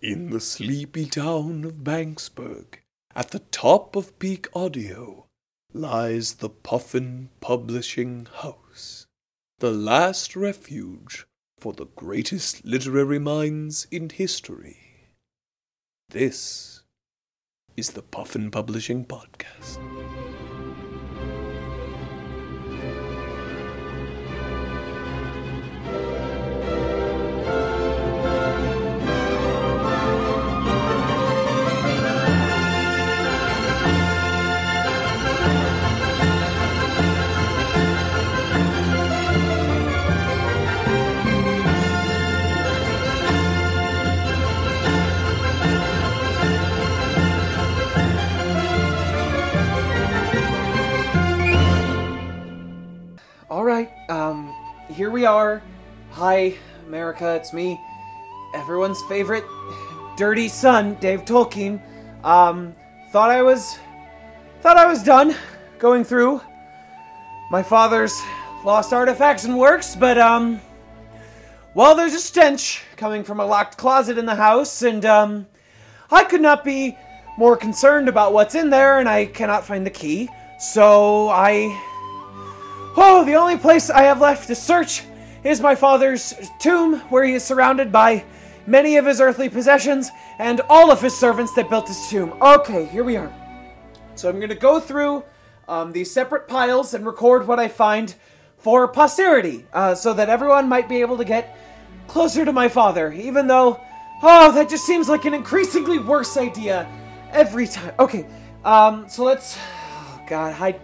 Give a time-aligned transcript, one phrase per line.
[0.00, 2.78] In the sleepy town of Banksburg,
[3.16, 5.26] at the top of peak audio,
[5.72, 9.08] lies the Puffin Publishing House,
[9.58, 11.26] the last refuge
[11.58, 15.08] for the greatest literary minds in history.
[16.10, 16.84] This
[17.76, 20.27] is the Puffin Publishing Podcast.
[54.98, 55.62] Here we are.
[56.10, 56.56] Hi,
[56.88, 57.80] America, it's me,
[58.52, 59.44] everyone's favorite
[60.16, 61.80] dirty son, Dave Tolkien.
[62.24, 62.74] Um,
[63.12, 63.78] thought I was,
[64.60, 65.36] thought I was done
[65.78, 66.40] going through
[67.52, 68.20] my father's
[68.64, 70.60] lost artifacts and works, but um,
[71.74, 75.46] well, there's a stench coming from a locked closet in the house, and um,
[76.10, 76.98] I could not be
[77.36, 80.28] more concerned about what's in there, and I cannot find the key.
[80.58, 81.80] So I
[83.00, 85.04] Oh, the only place I have left to search
[85.44, 88.24] is my father's tomb, where he is surrounded by
[88.66, 90.10] many of his earthly possessions
[90.40, 92.34] and all of his servants that built his tomb.
[92.42, 93.32] Okay, here we are.
[94.16, 95.22] So I'm going to go through
[95.68, 98.12] um, these separate piles and record what I find
[98.56, 101.56] for posterity, uh, so that everyone might be able to get
[102.08, 103.80] closer to my father, even though,
[104.24, 106.88] oh, that just seems like an increasingly worse idea
[107.30, 107.94] every time.
[108.00, 108.26] Okay,
[108.64, 109.56] um, so let's.
[109.56, 110.80] Oh God, hi,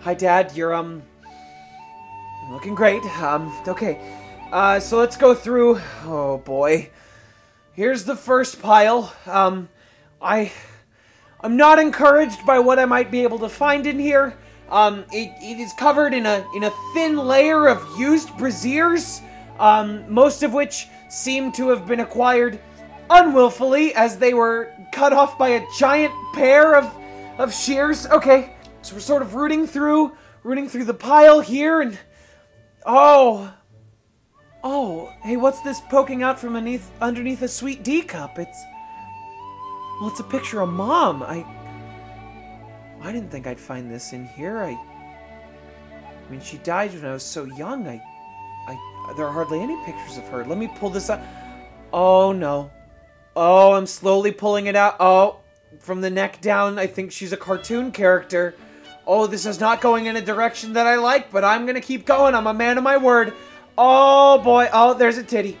[0.00, 0.56] hi, Dad.
[0.56, 1.04] You're um.
[2.50, 3.02] Looking great.
[3.22, 3.98] Um, okay.
[4.52, 5.80] Uh, so let's go through.
[6.04, 6.90] Oh boy.
[7.72, 9.12] Here's the first pile.
[9.26, 9.68] Um,
[10.22, 10.52] I,
[11.40, 14.36] I'm not encouraged by what I might be able to find in here.
[14.70, 19.20] Um, it, it is covered in a in a thin layer of used braziers.
[19.58, 22.60] Um, most of which seem to have been acquired
[23.10, 26.92] unwillfully, as they were cut off by a giant pair of
[27.38, 28.06] of shears.
[28.06, 31.98] Okay, so we're sort of rooting through, rooting through the pile here, and
[32.84, 33.52] Oh.
[34.62, 38.38] Oh, hey, what's this poking out from underneath underneath a sweet D cup?
[38.38, 38.62] It's
[40.00, 41.22] Well, it's a picture of mom.
[41.22, 41.44] I
[43.02, 44.58] I didn't think I'd find this in here.
[44.58, 47.86] I I mean, she died when I was so young.
[47.86, 48.02] I
[48.66, 50.44] I there are hardly any pictures of her.
[50.44, 51.22] Let me pull this up.
[51.92, 52.70] Oh no.
[53.36, 54.96] Oh, I'm slowly pulling it out.
[55.00, 55.40] Oh,
[55.80, 58.54] from the neck down, I think she's a cartoon character.
[59.06, 62.06] Oh, this is not going in a direction that I like, but I'm gonna keep
[62.06, 62.34] going.
[62.34, 63.34] I'm a man of my word.
[63.76, 64.68] Oh boy.
[64.72, 65.58] Oh, there's a titty.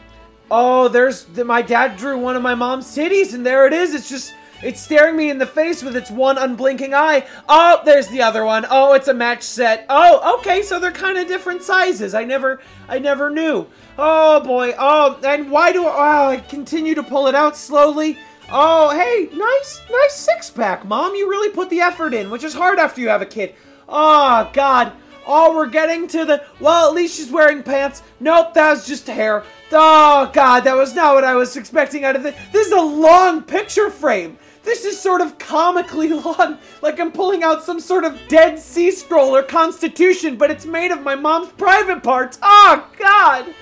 [0.50, 3.94] Oh, there's the, my dad drew one of my mom's titties, and there it is.
[3.94, 7.26] It's just it's staring me in the face with its one unblinking eye.
[7.48, 8.64] Oh, there's the other one.
[8.70, 9.84] Oh, it's a match set.
[9.90, 12.14] Oh, okay, so they're kind of different sizes.
[12.14, 13.66] I never I never knew.
[13.98, 14.74] Oh boy.
[14.78, 15.90] Oh, and why do oh,
[16.28, 18.18] I continue to pull it out slowly?
[18.56, 21.16] Oh, hey, nice, nice six pack, Mom.
[21.16, 23.56] You really put the effort in, which is hard after you have a kid.
[23.88, 24.92] Oh, God.
[25.26, 26.44] Oh, we're getting to the.
[26.60, 28.04] Well, at least she's wearing pants.
[28.20, 29.42] Nope, that was just hair.
[29.72, 32.36] Oh, God, that was not what I was expecting out of this.
[32.52, 34.38] This is a long picture frame.
[34.62, 38.92] This is sort of comically long, like I'm pulling out some sort of Dead Sea
[38.92, 42.38] Scroll or Constitution, but it's made of my mom's private parts.
[42.40, 43.52] Oh, God.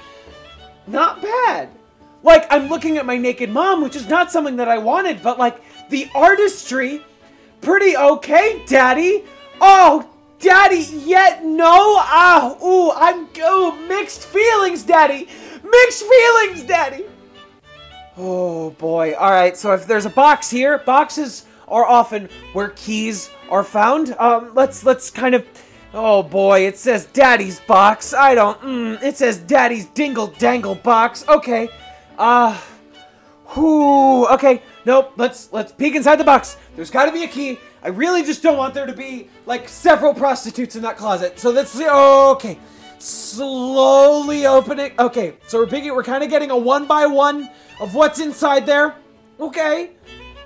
[0.86, 1.70] Not bad
[2.22, 5.38] like I'm looking at my naked mom, which is not something that I wanted, but
[5.38, 5.60] like
[5.90, 7.04] the artistry,
[7.60, 9.24] pretty okay, Daddy.
[9.60, 11.96] Oh, Daddy, yet no.
[11.98, 15.28] Ah, ooh, I'm oh mixed feelings, Daddy.
[15.62, 17.04] Mixed feelings, Daddy.
[18.16, 19.14] Oh boy.
[19.14, 19.56] All right.
[19.56, 24.14] So if there's a box here, boxes are often where keys are found.
[24.18, 25.46] Um, let's let's kind of.
[25.94, 28.14] Oh boy, it says Daddy's box.
[28.14, 28.60] I don't.
[28.60, 31.26] Mm, it says Daddy's dingle dangle box.
[31.28, 31.68] Okay.
[32.22, 32.56] Uh
[33.56, 36.56] whoo okay, nope, let's let's peek inside the box.
[36.76, 37.58] There's gotta be a key.
[37.82, 41.40] I really just don't want there to be like several prostitutes in that closet.
[41.40, 42.58] So let's see okay.
[43.00, 44.92] Slowly opening.
[45.00, 48.94] Okay, so we're picking we're kinda getting a one by one of what's inside there.
[49.40, 49.90] Okay.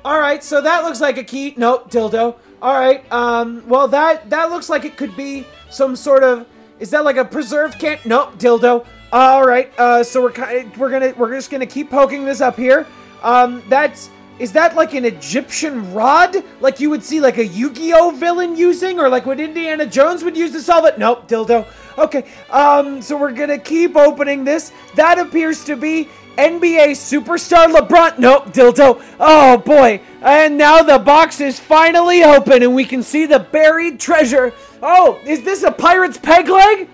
[0.02, 1.52] Alright, so that looks like a key.
[1.58, 2.38] Nope, dildo.
[2.62, 6.46] Alright, um, well that that looks like it could be some sort of
[6.80, 7.98] is that like a preserved can?
[8.06, 8.86] Nope, dildo.
[9.16, 9.72] All right.
[9.78, 12.86] Uh, so we're we're gonna we're just gonna keep poking this up here.
[13.22, 18.10] Um, that's is that like an Egyptian rod, like you would see like a Yu-Gi-Oh
[18.10, 20.98] villain using, or like what Indiana Jones would use to solve it?
[20.98, 21.66] Nope, dildo.
[21.96, 22.26] Okay.
[22.50, 24.70] Um, so we're gonna keep opening this.
[24.96, 28.18] That appears to be NBA superstar LeBron.
[28.18, 29.02] Nope, dildo.
[29.18, 30.02] Oh boy.
[30.20, 34.52] And now the box is finally open and we can see the buried treasure.
[34.82, 36.90] Oh, is this a pirate's peg leg?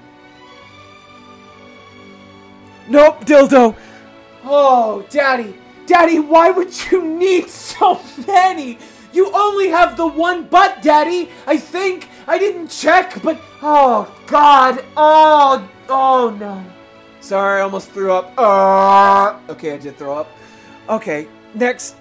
[2.88, 3.76] Nope, dildo.
[4.44, 5.54] Oh, Daddy.
[5.86, 8.78] Daddy, why would you need so many?
[9.12, 11.30] You only have the one butt, Daddy.
[11.46, 12.08] I think.
[12.26, 13.40] I didn't check, but.
[13.60, 14.84] Oh, God.
[14.96, 16.64] Oh, oh no.
[17.20, 18.32] Sorry, I almost threw up.
[18.36, 20.28] Uh, okay, I did throw up.
[20.88, 21.96] Okay, next.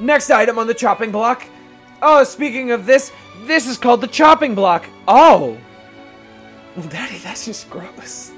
[0.00, 1.44] Next item on the chopping block.
[2.00, 3.12] Oh, speaking of this,
[3.42, 4.86] this is called the chopping block.
[5.08, 5.58] Oh.
[6.76, 8.32] Well, Daddy, that's just gross.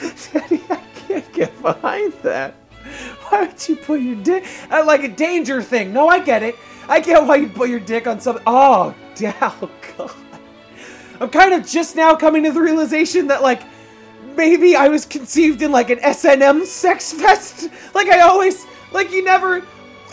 [0.32, 2.54] Daddy, I can't get behind that.
[3.28, 5.92] Why would you put your dick uh, like a danger thing?
[5.92, 6.56] No, I get it.
[6.88, 8.42] I get why you put your dick on something.
[8.46, 10.10] Oh, oh God.
[11.20, 13.62] I'm kind of just now coming to the realization that like
[14.36, 17.68] maybe I was conceived in like an S&M sex fest.
[17.94, 19.64] Like I always, like you never,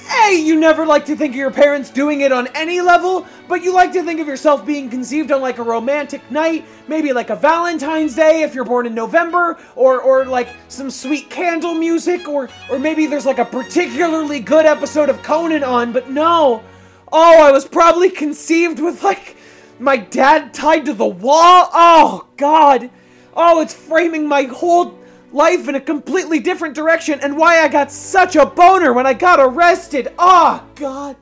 [0.08, 3.62] hey, you never like to think of your parents doing it on any level, but
[3.62, 7.30] you like to think of yourself being conceived on like a romantic night, maybe like
[7.30, 12.28] a Valentine's Day if you're born in November, or or like some sweet candle music,
[12.28, 16.64] or or maybe there's like a particularly good episode of Conan on, but no.
[17.12, 19.38] Oh, I was probably conceived with like
[19.80, 21.70] my dad tied to the wall.
[21.74, 22.90] Oh God.
[23.34, 24.98] Oh, it's framing my whole
[25.38, 29.14] life in a completely different direction and why I got such a boner when I
[29.14, 30.12] got arrested.
[30.20, 31.16] Oh, God.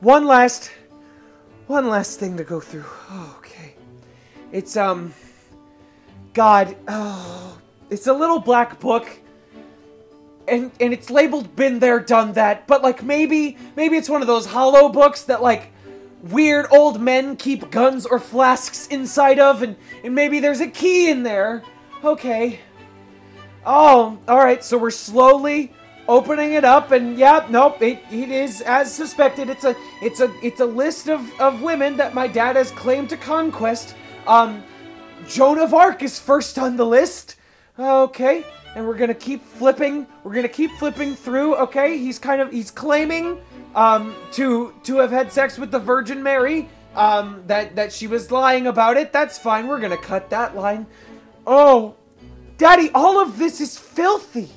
[0.00, 0.70] One last
[1.66, 2.84] one last thing to go through.
[3.10, 3.74] Oh, okay.
[4.52, 5.14] It's um
[6.32, 7.58] God, oh,
[7.90, 9.08] it's a little black book.
[10.46, 14.28] And and it's labeled been there done that, but like maybe maybe it's one of
[14.28, 15.72] those hollow books that like
[16.22, 21.10] weird old men keep guns or flasks inside of, and, and maybe there's a key
[21.10, 21.62] in there.
[22.04, 22.60] Okay.
[23.66, 25.72] Oh, alright, so we're slowly
[26.08, 29.50] opening it up, and yeah, nope, it, it is as suspected.
[29.50, 33.10] It's a it's a it's a list of, of women that my dad has claimed
[33.10, 33.96] to conquest.
[34.26, 34.62] Um
[35.26, 37.36] Joan of Arc is first on the list.
[37.78, 38.44] Okay.
[38.74, 40.06] And we're gonna keep flipping.
[40.22, 41.56] We're gonna keep flipping through.
[41.56, 43.40] Okay, he's kind of he's claiming
[43.74, 46.68] um, to to have had sex with the Virgin Mary.
[46.94, 49.12] Um, that that she was lying about it.
[49.12, 49.66] That's fine.
[49.66, 50.86] We're gonna cut that line.
[51.46, 51.96] Oh,
[52.58, 54.48] Daddy, all of this is filthy.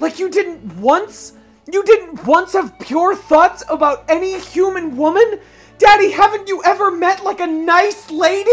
[0.00, 1.34] Like you didn't once,
[1.70, 5.40] you didn't once have pure thoughts about any human woman.
[5.76, 8.50] Daddy, haven't you ever met like a nice lady?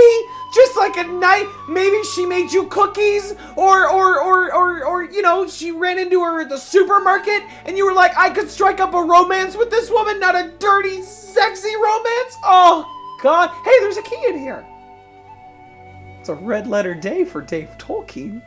[0.53, 5.21] Just like a night, maybe she made you cookies, or or or or or you
[5.21, 8.81] know, she ran into her at the supermarket, and you were like, I could strike
[8.81, 12.35] up a romance with this woman, not a dirty, sexy romance.
[12.43, 12.85] Oh
[13.21, 13.49] God!
[13.63, 14.65] Hey, there's a key in here.
[16.19, 18.41] It's a red letter day for Dave Tolkien.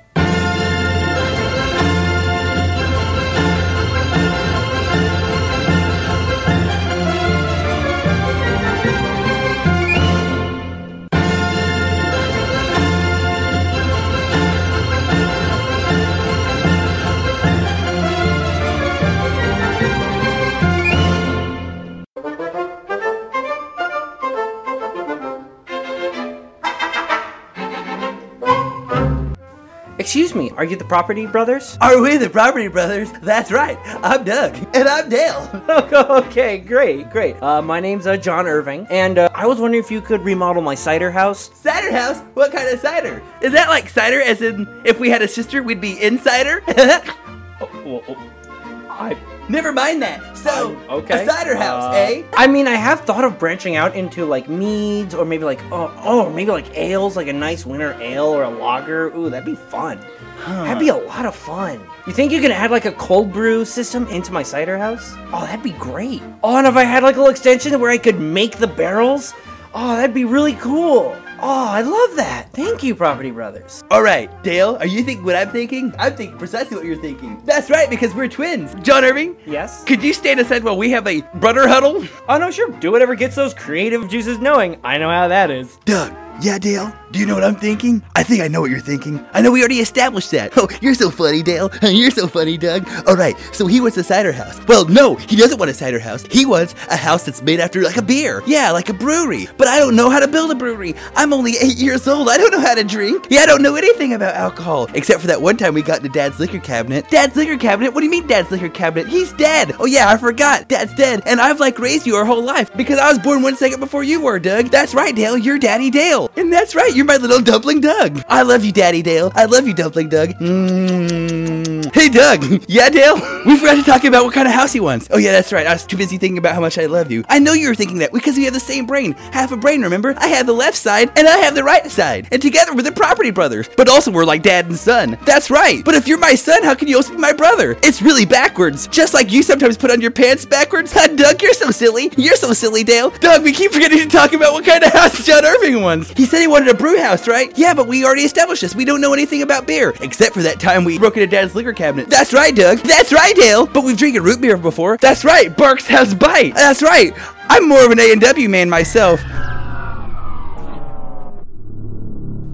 [30.14, 31.76] Excuse me, are you the Property Brothers?
[31.80, 33.10] Are we the Property Brothers?
[33.20, 33.76] That's right.
[33.84, 34.54] I'm Doug.
[34.72, 35.50] And I'm Dale.
[35.68, 37.34] okay, great, great.
[37.42, 40.62] Uh, my name's uh, John Irving, and uh, I was wondering if you could remodel
[40.62, 41.50] my cider house.
[41.54, 42.20] Cider house?
[42.34, 43.24] What kind of cider?
[43.42, 46.62] Is that like cider as in if we had a sister, we'd be insider?
[46.68, 49.18] oh, well, oh, I
[49.48, 50.33] Never mind that.
[50.44, 51.24] So, Um, okay.
[51.24, 52.22] a cider house, Uh, eh?
[52.36, 55.90] I mean, I have thought of branching out into like meads, or maybe like oh,
[56.04, 59.08] oh, maybe like ales, like a nice winter ale or a lager.
[59.16, 59.98] Ooh, that'd be fun.
[60.46, 61.80] That'd be a lot of fun.
[62.06, 65.14] You think you can add like a cold brew system into my cider house?
[65.32, 66.22] Oh, that'd be great.
[66.42, 69.32] Oh, and if I had like a little extension where I could make the barrels,
[69.74, 71.16] oh, that'd be really cool.
[71.40, 72.48] Oh, I love that.
[72.52, 73.82] Thank you, Property Brothers.
[73.90, 75.92] All right, Dale, are you thinking what I'm thinking?
[75.98, 77.40] I'm thinking precisely what you're thinking.
[77.44, 78.74] That's right, because we're twins.
[78.82, 79.84] John Irving, Yes?
[79.84, 82.04] could you stand aside while we have a brother huddle?
[82.28, 82.70] Oh, no, sure.
[82.80, 84.78] Do whatever gets those creative juices knowing.
[84.84, 85.76] I know how that is.
[85.84, 86.92] Doug, yeah, Dale?
[87.12, 88.02] Do you know what I'm thinking?
[88.16, 89.24] I think I know what you're thinking.
[89.32, 90.52] I know we already established that.
[90.64, 91.70] Oh, you're so funny, Dale.
[91.82, 92.88] You're so funny, Doug.
[93.06, 94.58] All right, so he wants a cider house.
[94.66, 96.22] Well, no, he doesn't want a cider house.
[96.30, 98.42] He wants a house that's made after like a beer.
[98.46, 99.46] Yeah, like a brewery.
[99.58, 100.94] But I don't know how to build a brewery.
[101.16, 102.28] I'm only eight years old.
[102.30, 103.26] I don't know how to drink.
[103.30, 104.88] Yeah, I don't know anything about alcohol.
[104.94, 107.10] Except for that one time we got into Dad's liquor cabinet.
[107.10, 107.92] Dad's liquor cabinet?
[107.92, 109.06] What do you mean, Dad's liquor cabinet?
[109.08, 109.72] He's dead.
[109.78, 110.68] Oh, yeah, I forgot.
[110.68, 111.22] Dad's dead.
[111.26, 114.02] And I've like raised you our whole life because I was born one second before
[114.04, 114.66] you were, Doug.
[114.66, 115.36] That's right, Dale.
[115.36, 116.23] You're Daddy Dale.
[116.36, 116.94] And that's right.
[116.94, 118.22] You're my little dumpling Doug.
[118.28, 119.32] I love you, Daddy Dale.
[119.34, 120.30] I love you, dumpling Doug.
[120.30, 121.92] Mm.
[121.94, 122.44] Hey, Doug.
[122.74, 123.16] Yeah, Dale?
[123.44, 125.06] We forgot to talk about what kind of house he wants.
[125.10, 125.66] Oh, yeah, that's right.
[125.66, 127.24] I was too busy thinking about how much I love you.
[127.28, 129.12] I know you were thinking that because we have the same brain.
[129.12, 130.14] Half a brain, remember?
[130.16, 132.26] I have the left side and I have the right side.
[132.32, 133.68] And together we're the property brothers.
[133.76, 135.18] But also we're like dad and son.
[135.26, 135.84] That's right.
[135.84, 137.76] But if you're my son, how can you also be my brother?
[137.82, 138.86] It's really backwards.
[138.88, 140.90] Just like you sometimes put on your pants backwards.
[140.92, 142.10] Ha, Doug, you're so silly.
[142.16, 143.10] You're so silly, Dale.
[143.10, 146.13] Doug, we keep forgetting to talk about what kind of house John Irving wants.
[146.16, 147.52] He said he wanted a brew house, right?
[147.56, 148.74] Yeah, but we already established this.
[148.74, 149.94] We don't know anything about beer.
[150.00, 152.08] Except for that time we broke into dad's liquor cabinet.
[152.08, 152.78] That's right, Doug.
[152.78, 153.66] That's right, Dale.
[153.66, 154.96] But we've drinking root beer before.
[154.98, 155.54] That's right.
[155.56, 156.54] Barq's has bite.
[156.54, 157.12] That's right.
[157.48, 159.20] I'm more of an A&W man myself.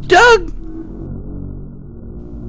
[0.06, 0.52] Doug,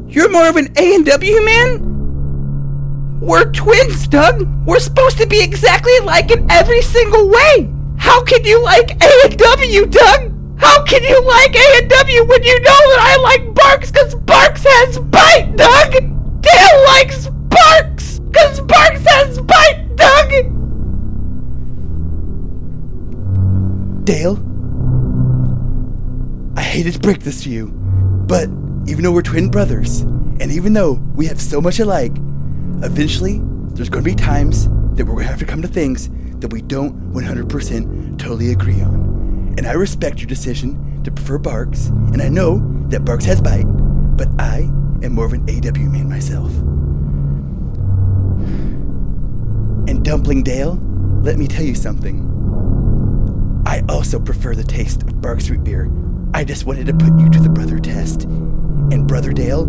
[0.09, 3.19] you're more of an A&W man?
[3.19, 4.47] We're twins, Doug.
[4.65, 7.71] We're supposed to be exactly alike in every single way.
[7.97, 10.40] How can you like A&W, Doug?
[10.61, 14.99] How can you like A&W when you know that I like Barq's because Barq's has
[14.99, 15.91] bite, Doug?
[16.41, 20.29] Dale likes Barq's because Barq's has bite, Doug!
[24.05, 24.37] Dale,
[26.55, 27.69] I hated to break this to you,
[28.27, 28.47] but
[28.87, 32.13] even though we're twin brothers, and even though we have so much alike,
[32.83, 33.41] eventually
[33.73, 36.07] there's going to be times that we're going to have to come to things
[36.39, 39.20] that we don't 100% totally agree on.
[39.61, 43.67] And I respect your decision to prefer Barq's, and I know that Barq's has bite,
[44.17, 44.61] but I
[45.03, 46.49] am more of an AW man myself.
[49.87, 50.79] And Dumpling Dale,
[51.21, 52.25] let me tell you something.
[53.67, 55.91] I also prefer the taste of Barq's root beer.
[56.33, 58.23] I just wanted to put you to the brother test.
[58.23, 59.67] And Brother Dale,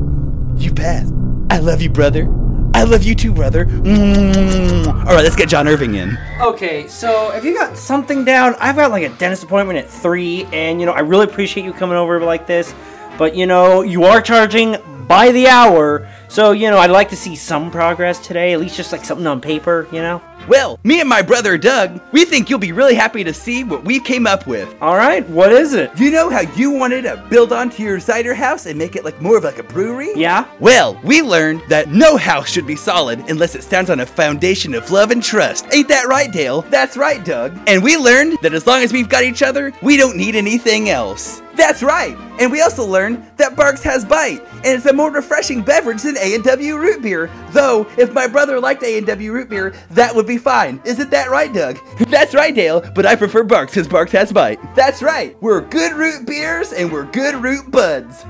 [0.57, 1.13] you passed.
[1.51, 2.25] I love you, brother.
[2.75, 3.67] I love you too, brother.
[3.67, 4.87] Mm.
[4.87, 6.19] All right, let's get John Irving in.
[6.41, 10.45] Okay, so if you got something down, I've got like a dentist appointment at three,
[10.53, 12.75] and you know I really appreciate you coming over like this,
[13.19, 14.77] but you know you are charging
[15.07, 18.77] by the hour, so you know I'd like to see some progress today, at least
[18.77, 20.23] just like something on paper, you know.
[20.49, 23.85] Well, me and my brother Doug, we think you'll be really happy to see what
[23.85, 24.75] we came up with.
[24.81, 25.97] All right, what is it?
[25.97, 29.21] You know how you wanted to build onto your cider house and make it like
[29.21, 30.11] more of like a brewery?
[30.17, 30.47] Yeah.
[30.59, 34.75] Well, we learned that no house should be solid unless it stands on a foundation
[34.75, 35.67] of love and trust.
[35.73, 36.63] Ain't that right, Dale?
[36.63, 37.57] That's right, Doug.
[37.69, 40.91] And we learned that as long as we've got each other, we don't need anything
[40.91, 41.41] else.
[41.55, 42.17] That's right.
[42.41, 46.17] And we also learned that Barq's has bite, and it's a more refreshing beverage than
[46.17, 47.31] A&W root beer.
[47.51, 50.81] Though, if my brother liked A&W root beer, that would be fine.
[50.85, 51.79] Isn't that right, Doug?
[52.09, 54.61] That's right, Dale, but I prefer Barq's because Barq's has bite.
[54.75, 55.37] That's right.
[55.43, 58.25] We're good root beers and we're good root buds.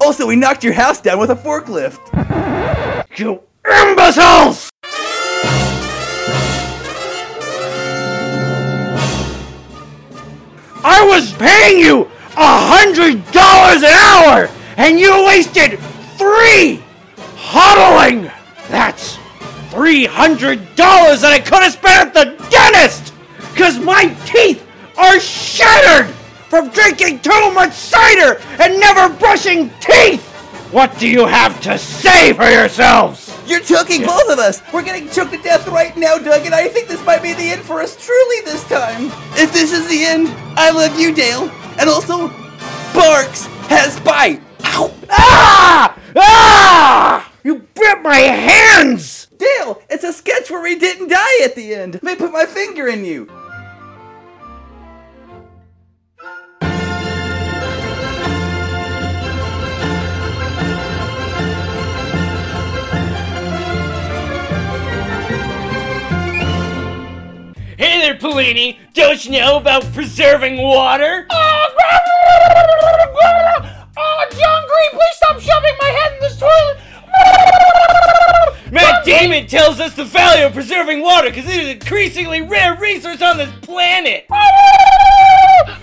[0.00, 2.00] Also, we knocked your house down with a forklift.
[3.14, 4.70] You imbeciles!
[10.84, 15.78] I was paying you a hundred dollars an hour, and you wasted
[16.16, 16.82] three
[17.36, 18.30] huddling.
[18.68, 19.18] That's
[19.72, 23.14] three hundred dollars that I could have spent at the dentist,
[23.56, 24.60] cause my teeth
[24.98, 26.14] are shattered
[26.50, 30.22] from drinking too much cider and never brushing teeth.
[30.72, 33.34] What do you have to say for yourselves?
[33.46, 34.60] You're choking both of us.
[34.74, 37.42] We're getting choked to death right now, Doug, and I think this might be the
[37.42, 39.06] end for us truly this time.
[39.40, 41.50] If this is the end, I love you, Dale.
[41.78, 42.28] And also,
[42.92, 44.42] Barq's has bite.
[44.64, 44.94] Ow!
[45.08, 45.98] Ah!
[46.14, 47.32] Ah!
[47.42, 49.21] You bit my hands!
[49.42, 51.94] Dale, it's a sketch where we didn't die at the end.
[51.94, 53.26] Let me put my finger in you.
[67.76, 68.78] Hey there, Polini!
[68.94, 71.26] Don't you know about preserving water?
[73.98, 76.78] Oh, John Green, please stop shoving my head in this toilet!
[78.72, 82.74] Matt Damon tells us the value of preserving water because it is an increasingly rare
[82.80, 84.24] resource on this planet.
[84.30, 84.48] God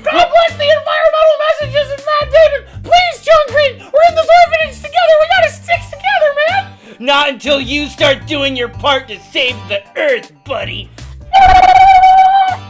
[0.03, 2.81] bless the environmental messages and Matt Damon!
[2.81, 5.15] Please, John Green, we're in this orphanage together!
[5.22, 6.74] We gotta stick together, man!
[7.00, 10.89] Not until you start doing your part to save the Earth, buddy.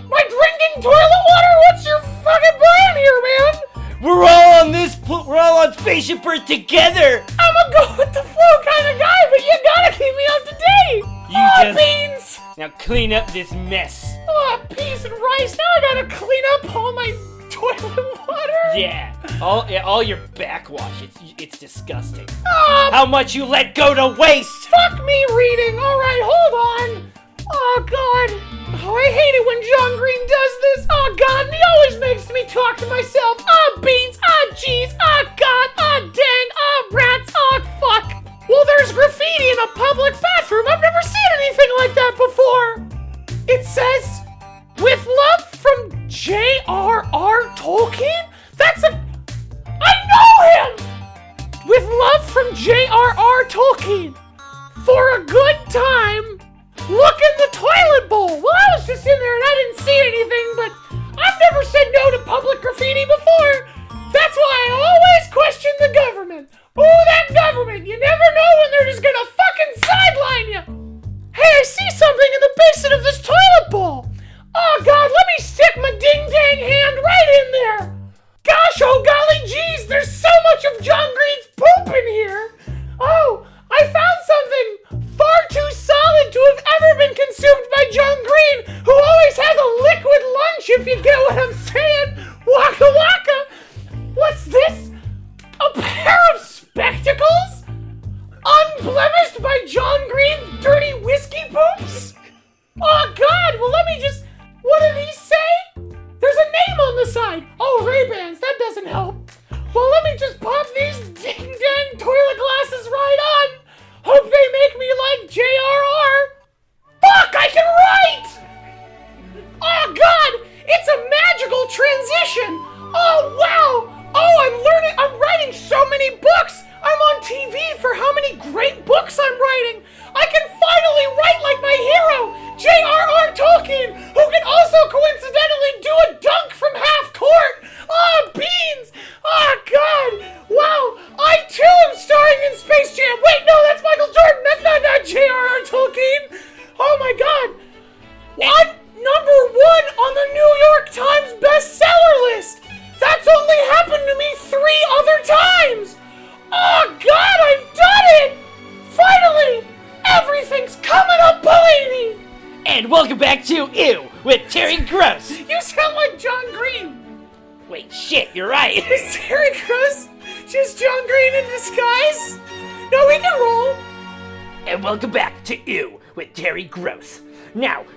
[0.10, 1.54] My drinking toilet water?
[1.70, 3.54] What's your fucking plan here, man?
[4.02, 4.96] We're all on this.
[4.96, 7.24] Pl- we're all on Spaceship Earth together.
[7.38, 10.44] I'm a go with the flow kind of guy, but you gotta keep me up
[10.46, 11.04] to date!
[11.30, 12.40] You oh, just- beans!
[12.58, 14.16] Now clean up this mess.
[14.28, 17.12] Oh, peas and rice, now I gotta clean up all my
[17.50, 18.76] toilet water!
[18.76, 21.02] Yeah, all yeah, all your backwash.
[21.02, 22.28] It's it's disgusting.
[22.48, 24.68] Oh, How much you let go to waste?
[24.70, 25.78] fuck me reading!
[25.80, 27.12] Alright, hold on!
[27.52, 28.30] Oh, God!
[28.82, 30.88] Oh, I hate it when John Green does this!
[30.92, 33.44] Oh, God, and he always makes me talk to myself!
[33.48, 34.20] Oh, beans!
[34.22, 34.52] Oh,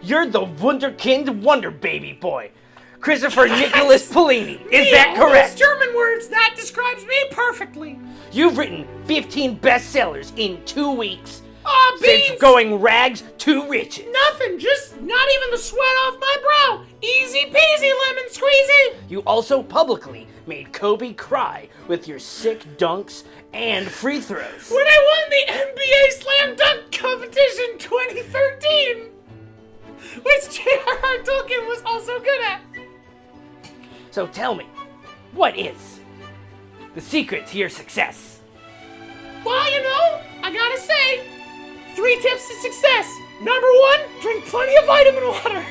[0.03, 2.51] you're the Wunderkind Wonder Baby Boy.
[3.01, 4.65] Christopher Nicholas Polini.
[4.71, 5.59] Is that correct?
[5.59, 5.59] those?
[5.59, 6.29] German words.
[6.29, 7.99] That describes me perfectly.
[8.31, 11.43] You've written 15 bestsellers in two weeks.
[12.01, 12.27] Beans.
[12.27, 14.07] Since going rags to riches.
[14.11, 14.59] Nothing.
[14.59, 16.85] Just not even the sweat off my brow.
[17.03, 18.95] Easy peasy, lemon squeezy.
[19.09, 24.71] You also publicly made Kobe cry with your sick dunks and free throws.
[24.71, 29.12] When I won the NBA Slam Dunk Competition 2013,
[30.23, 31.19] which J.R.R.
[31.19, 32.61] Tolkien was also good at.
[34.11, 34.67] So tell me,
[35.33, 36.01] what is
[36.95, 38.41] the secret to your success?
[39.45, 41.27] Well, you know, I gotta say,
[41.95, 43.11] three tips to success.
[43.41, 45.65] Number one, drink plenty of vitamin water.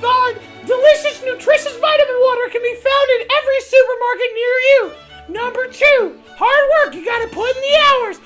[0.00, 4.92] The delicious, nutritious vitamin water can be found in every supermarket near you.
[5.28, 6.94] Number two, hard work.
[6.94, 8.20] You gotta put in the hours.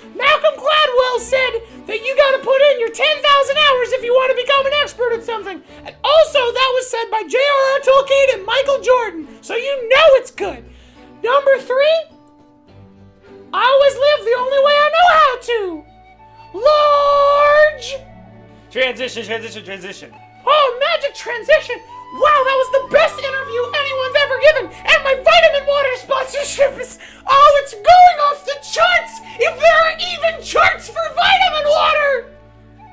[19.27, 20.37] Transition, transition, transition.
[20.47, 21.77] Oh, magic transition!
[22.15, 24.65] Wow, that was the best interview anyone's ever given!
[24.87, 27.01] And my vitamin water sponsorship is.
[27.27, 29.21] Oh, it's going off the charts!
[29.41, 32.31] If there are even charts for vitamin water!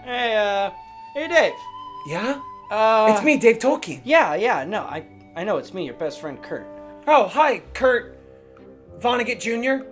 [0.03, 0.71] Hey, uh,
[1.13, 1.53] hey, Dave.
[2.07, 2.41] Yeah?
[2.71, 4.01] Uh, it's me, Dave Tolkien.
[4.03, 6.65] Yeah, yeah, no, I, I know it's me, your best friend Kurt.
[7.05, 8.17] Oh, hi, Kurt
[8.99, 9.85] Vonnegut Jr.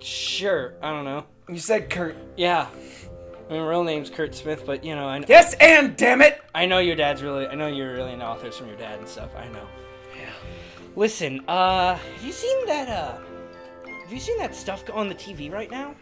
[0.00, 1.24] Sure, I don't know.
[1.48, 2.14] You said Kurt.
[2.36, 2.66] Yeah,
[3.50, 6.40] my real name's Kurt Smith, but you know, I, know, Yes, and damn it!
[6.54, 9.08] I know your dad's really, I know you're really an author from your dad and
[9.08, 9.30] stuff.
[9.36, 9.66] I know.
[10.18, 10.30] Yeah.
[10.96, 12.88] Listen, uh, have you seen that?
[12.88, 13.18] Uh,
[14.02, 15.94] have you seen that stuff on the TV right now?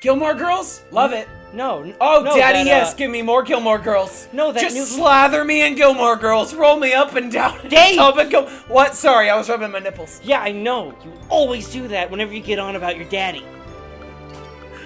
[0.00, 0.82] Gilmore Girls?
[0.90, 1.28] Love it.
[1.54, 1.82] No.
[1.82, 4.26] n- Oh, no, Daddy, that, yes, uh, give me more Gilmore Girls.
[4.32, 6.54] No, that Just new- slather me in Gilmore Girls.
[6.54, 7.60] Roll me up and down.
[7.60, 7.94] in Dave!
[7.96, 8.48] tub and go.
[8.66, 8.94] What?
[8.96, 10.20] Sorry, I was rubbing my nipples.
[10.24, 10.88] Yeah, I know.
[11.04, 13.44] You always do that whenever you get on about your daddy.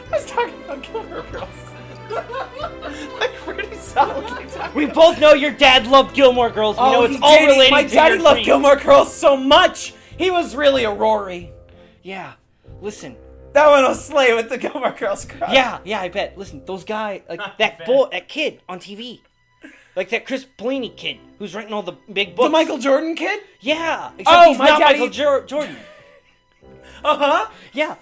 [0.09, 1.49] I was talking about Gilmore Girls.
[2.11, 4.75] Like pretty solidly talking.
[4.75, 6.77] We both know your dad loved Gilmore Girls.
[6.77, 7.47] We know it's all did.
[7.49, 8.47] Related My to daddy your loved dreams.
[8.47, 9.95] Gilmore Girls so much.
[10.19, 11.53] He was really a Rory.
[12.03, 12.35] Yeah.
[12.81, 13.17] Listen.
[13.53, 15.51] That one was slay with the Gilmore Girls crowd.
[15.53, 16.37] Yeah, yeah, I bet.
[16.37, 19.21] Listen, those guys, like that boy, that kid on TV,
[19.95, 22.47] like that Chris Blaney kid who's writing all the big books.
[22.49, 23.41] The Michael Jordan kid?
[23.61, 24.11] Yeah.
[24.19, 25.77] Except Oh, he's my not daddy- Michael Jor- Jordan.
[27.05, 27.51] Uh huh.
[27.73, 27.95] Yeah.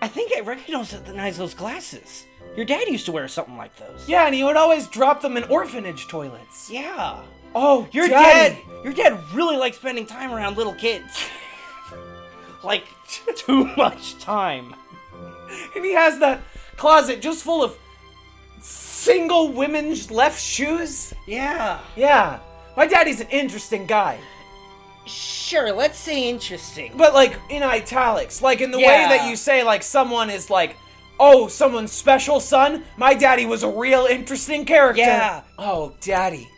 [0.00, 2.24] I think I recognize those glasses.
[2.56, 4.06] Your dad used to wear something like those.
[4.08, 6.70] Yeah, and he would always drop them in orphanage toilets.
[6.70, 7.22] Yeah.
[7.54, 8.54] Oh, Your Daddy.
[8.56, 11.24] dad, your dad really likes spending time around little kids.
[12.64, 12.84] like
[13.36, 14.74] too much time.
[15.74, 16.40] And he has that
[16.76, 17.76] closet just full of
[18.60, 21.12] single women's left shoes.
[21.26, 21.80] Yeah.
[21.96, 22.38] Yeah.
[22.76, 24.18] My daddy's an interesting guy.
[25.04, 26.92] Sure, let's say interesting.
[26.96, 30.76] But like in italics, like in the way that you say like someone is like,
[31.22, 32.82] oh, someone's special son.
[32.96, 35.02] My daddy was a real interesting character.
[35.02, 35.42] Yeah.
[35.56, 36.48] Oh, daddy.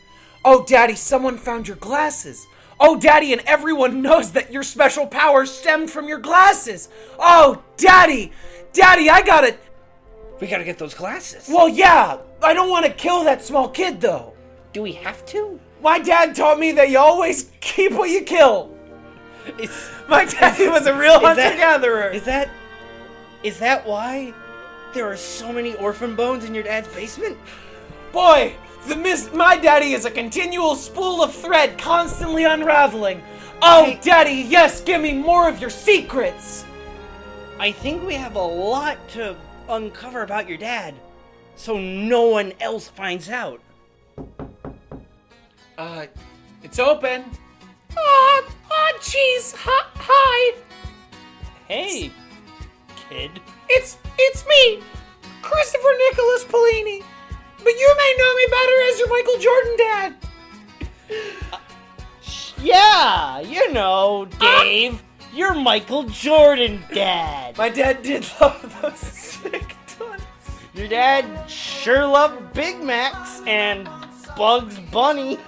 [0.42, 2.46] Oh, daddy, someone found your glasses.
[2.80, 6.88] Oh, daddy, and everyone knows that your special powers stemmed from your glasses.
[7.18, 8.32] Oh, daddy.
[8.72, 9.56] Daddy, I gotta.
[10.40, 11.46] We gotta get those glasses.
[11.48, 12.18] Well, yeah.
[12.42, 14.32] I don't want to kill that small kid though.
[14.72, 15.60] Do we have to?
[15.82, 18.74] My dad taught me that you always keep what you kill.
[19.58, 19.70] Is,
[20.08, 22.08] My daddy was a real hunter gatherer.
[22.10, 22.48] is that
[23.42, 24.32] is that why
[24.94, 27.36] there are so many orphan bones in your dad's basement?
[28.12, 28.54] Boy,
[28.86, 33.22] the mis- my daddy is a continual spool of thread constantly unraveling.
[33.60, 33.98] Oh, Hey.
[34.02, 36.64] daddy, yes, give me more of your secrets.
[37.58, 39.36] I think we have a lot to
[39.68, 40.94] uncover about your dad,
[41.56, 43.60] so no one else finds out.
[45.78, 46.06] Uh,
[46.62, 47.24] it's open.
[47.96, 49.54] Aw, aw, jeez.
[49.56, 50.54] Hi, hi.
[51.68, 52.10] Hey,
[53.08, 53.30] kid.
[53.68, 54.82] It's it's me,
[55.42, 57.02] Christopher Nicholas Polini.
[57.58, 60.16] But you may know me better as your Michael Jordan dad.
[61.52, 61.58] Uh,
[62.62, 65.02] yeah, you know, Dave.
[65.34, 67.58] You're Michael Jordan, dad.
[67.58, 70.22] My dad did love those sick tons.
[70.74, 73.88] Your dad sure loved Big Macs and
[74.36, 75.38] Bugs Bunny.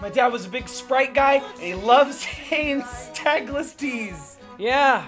[0.00, 4.38] My dad was a big Sprite guy, and he loves saying stagless teas.
[4.56, 5.02] Yeah.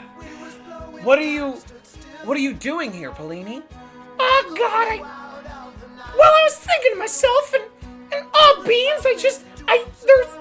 [1.03, 1.57] What are you,
[2.25, 3.63] what are you doing here, Polini?
[4.19, 4.99] Oh God, I.
[6.17, 7.65] Well, I was thinking to myself, and
[8.13, 10.37] and oh beans, I just I there's.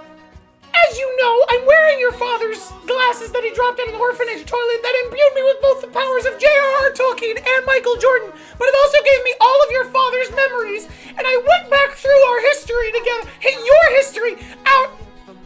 [0.69, 4.79] As you know, I'm wearing your father's glasses that he dropped in an orphanage toilet
[4.85, 6.93] that imbued me with both the powers of J.R.R.
[6.93, 11.25] Tolkien and Michael Jordan, but it also gave me all of your father's memories, and
[11.25, 14.93] I went back through our history together, hey, your history, out.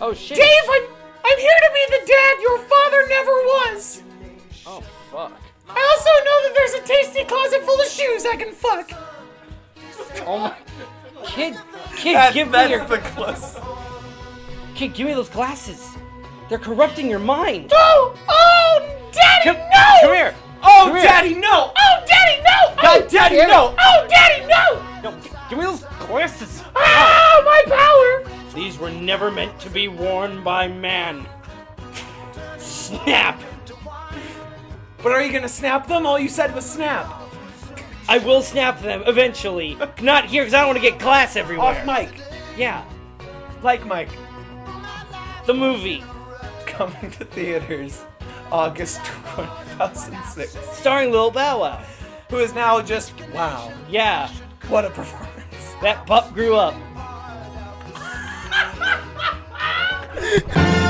[0.01, 0.37] Oh shit.
[0.37, 0.85] Dave, I'm
[1.23, 4.03] I'm here to be the dad your father never was.
[4.67, 5.42] Oh fuck.
[5.69, 8.91] I also know that there's a tasty closet full of shoes I can fuck.
[10.25, 10.55] Oh my.
[11.25, 11.55] Kid,
[11.95, 13.57] kid, give me your the close.
[14.75, 14.93] kid.
[14.93, 15.87] Give me those glasses.
[16.49, 17.71] They're corrupting your mind.
[17.73, 20.01] Oh, oh, Daddy, Come, no!
[20.01, 20.35] come here.
[20.65, 21.03] Oh, Come here.
[21.03, 21.71] daddy, no!
[21.75, 22.75] Oh, Daddy, no!
[22.83, 23.51] Oh, daddy, damn it.
[23.53, 23.75] no!
[23.79, 25.11] Oh, Daddy, no!
[25.11, 26.61] No, g- give me those glasses.
[26.75, 28.51] Oh, my power!
[28.53, 31.25] These were never meant to be worn by man.
[32.57, 33.41] Snap.
[35.03, 36.05] But are you gonna snap them?
[36.07, 37.05] All you said was snap.
[38.07, 39.77] I will snap them eventually.
[40.01, 41.67] Not here, because I don't want to get glass everywhere.
[41.67, 42.09] Off mic.
[42.57, 42.83] Yeah.
[43.61, 44.09] Like Mike.
[45.45, 46.03] The movie,
[46.65, 48.03] Coming to theaters
[48.51, 49.01] August
[49.35, 50.57] 2006.
[50.77, 51.83] starring Lil Bow Wow.
[52.29, 54.29] Who is now just, wow, Yeah.
[54.69, 55.75] what a performance.
[55.81, 56.73] That pup grew up.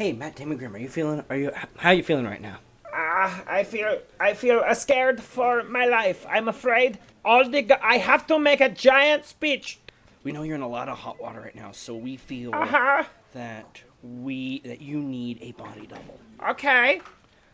[0.00, 1.22] Hey, Matt Damon Grimm, are you feeling?
[1.28, 1.50] Are you?
[1.76, 2.56] How are you feeling right now?
[2.90, 6.24] Ah, I feel, I feel uh, scared for my life.
[6.26, 9.78] I'm afraid all the, gu- I have to make a giant speech.
[10.24, 13.04] We know you're in a lot of hot water right now, so we feel Uh-huh.
[13.34, 16.18] that we that you need a body double.
[16.48, 17.02] Okay.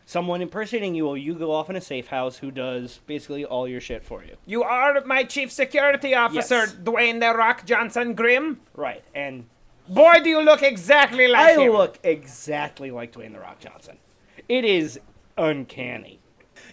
[0.05, 3.67] Someone impersonating you while you go off in a safe house who does basically all
[3.67, 4.37] your shit for you.
[4.45, 6.75] You are my chief security officer, Yes.
[6.75, 8.61] Dwayne the Rock Johnson Grimm.
[8.73, 9.47] Right, and
[9.89, 11.71] Boy, do you look exactly like I him.
[11.71, 13.97] look exactly like Dwayne the Rock Johnson.
[14.49, 14.99] It is
[15.37, 16.19] uncanny.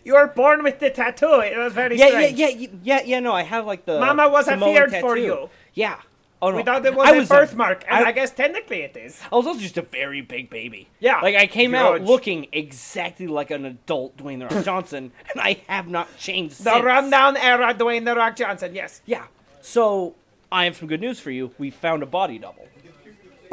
[0.04, 1.40] You were born with the tattoo.
[1.40, 2.38] It was very Yeah, yeah, strange.
[2.38, 3.20] yeah, yeah, yeah, yeah.
[3.20, 3.98] No, I have like the.
[4.00, 5.06] Mama was Samoan afeared tattoo.
[5.06, 5.50] for you.
[5.74, 5.96] Yeah.
[6.42, 6.56] Oh no.
[6.58, 9.18] We thought it was I a was birthmark, and I- I, guess technically it is.
[9.32, 10.88] I was also just a very big baby.
[11.00, 15.40] Yeah, Like I came out looking exactly like an adult Dwayne the Rock Johnson, and
[15.40, 16.64] I have not changed since.
[16.64, 16.84] The since.
[16.84, 19.00] rundown era Dwayne the Rock Johnson, yes.
[19.06, 19.24] Yeah.
[19.62, 20.16] So
[20.52, 21.52] I have some good news for you.
[21.56, 22.66] We found a body double.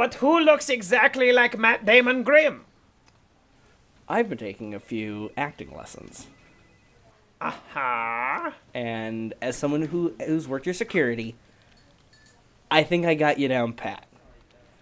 [0.02, 2.66] But who looks exactly like Matt Damon Grimm?
[4.10, 6.26] I've been taking a few acting lessons,
[7.40, 11.36] Ah, and as someone who who's worked your security,
[12.72, 14.08] I think I got you down pat.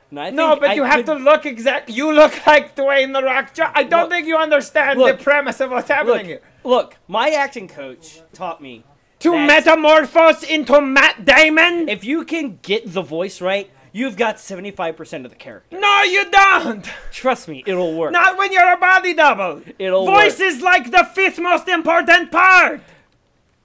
[0.10, 1.90] No, but I you have could- to look exact.
[1.90, 3.54] You look like Dwayne the Rock.
[3.54, 6.42] Jo- I don't Look- think you understand look- the premise of what's happening here.
[6.64, 8.86] Look, look, my acting coach taught me
[9.20, 11.90] To metamorphose into Matt Damon.
[11.90, 15.80] if you can get the voice right, you've got 75% of the character.
[15.80, 16.88] No, you don't.
[17.12, 18.12] Trust me, it'll work.
[18.12, 19.62] Not when you're a body double.
[19.78, 20.48] It'll Voice work.
[20.48, 22.82] is like the fifth most important part.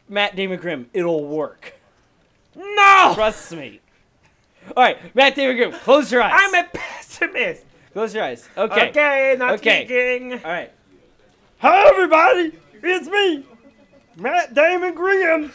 [0.08, 1.74] Matt Damon Grimm, it'll work.
[2.56, 3.80] No, Trust me.
[4.76, 6.32] All right, Matt Damon Grimm, close your eyes.
[6.34, 7.64] I'm a pessimist.
[7.92, 8.48] Close your eyes.
[8.56, 8.88] Okay.
[8.90, 9.84] Okay, not Okay.
[9.84, 10.32] speaking.
[10.34, 10.72] All right.
[11.58, 12.52] Hi, everybody.
[12.82, 13.44] It's me,
[14.16, 15.52] Matt Damon Graham.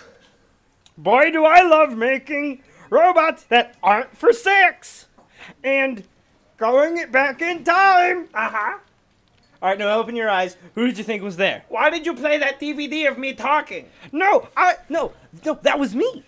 [0.98, 5.08] Boy, do I love making robots that aren't for sex
[5.64, 6.04] and
[6.58, 8.30] going it back in time.
[8.34, 8.78] Uh huh.
[9.62, 10.56] All right, now open your eyes.
[10.76, 11.64] Who did you think was there?
[11.68, 13.88] Why did you play that DVD of me talking?
[14.12, 15.14] No, I no,
[15.46, 16.24] no, that was me.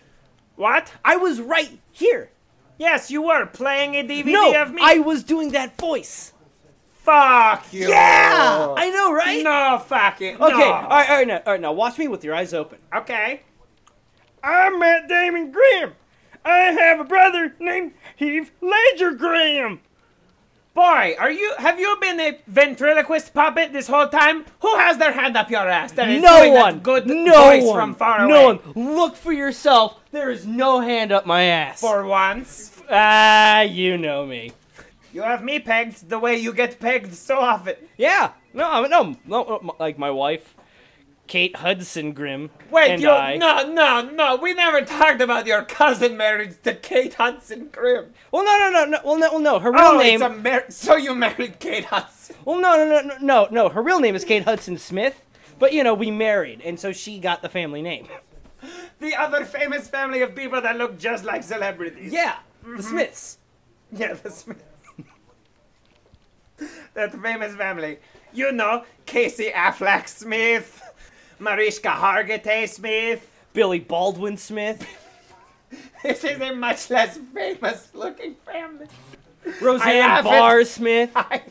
[0.56, 0.92] What?
[1.04, 2.30] I was right here.
[2.78, 4.82] Yes, you were playing a DVD No, of me.
[4.84, 6.34] I was doing that voice.
[7.04, 7.90] Fuck you.
[7.90, 9.44] Yeah, I know, right?
[9.44, 10.40] No, fuck it.
[10.40, 10.64] Okay, no.
[10.72, 12.80] all right, all right, now, all right, now watch me with your eyes open.
[12.94, 13.42] Okay.
[14.44, 15.94] I'm Matt Damon Graham.
[16.44, 19.82] I have a brother named Heath Ledger Graham.
[20.74, 21.54] Boy, are you?
[21.58, 24.46] Have you been a ventriloquist puppet this whole time?
[24.62, 25.92] Who has their hand up your ass?
[25.92, 26.80] That is No one.
[26.80, 27.76] good no voice one.
[27.76, 28.62] from far no away.
[28.74, 28.96] one.
[28.96, 30.00] Look for yourself.
[30.12, 31.82] There is no hand up my ass.
[31.82, 34.54] For once, ah, you know me.
[35.12, 37.76] you have me pegged the way you get pegged so often.
[37.98, 38.32] Yeah.
[38.54, 40.56] No, I mean, no, no, uh, like my wife,
[41.32, 43.38] Kate Hudson Grimm, Wait, you I.
[43.38, 44.36] no, no, no.
[44.36, 48.12] We never talked about your cousin marriage to Kate Hudson Grimm.
[48.34, 49.00] Well, no, no, no, no.
[49.06, 49.60] Well, no, well, no.
[49.60, 50.22] Her real Oh, name.
[50.22, 52.36] it's a mar- so you married Kate Hudson.
[52.44, 53.70] Well, no, no, no, no, no, no.
[53.70, 55.22] Her real name is Kate Hudson Smith.
[55.58, 58.10] But you know, we married, and so she got the family name.
[59.00, 62.12] The other famous family of people that look just like celebrities.
[62.12, 63.38] Yeah, the Smiths.
[63.94, 64.64] Yeah, the Smiths.
[66.94, 68.00] that famous family.
[68.34, 70.82] You know, Casey Affleck Smith,
[71.42, 73.28] Mariska Hargitay Smith.
[73.54, 74.88] Billy Baldwin Smith,
[76.04, 78.88] This is a much less famous looking family.
[79.60, 81.12] Roseanne Barr Smith.
[81.16, 81.42] I,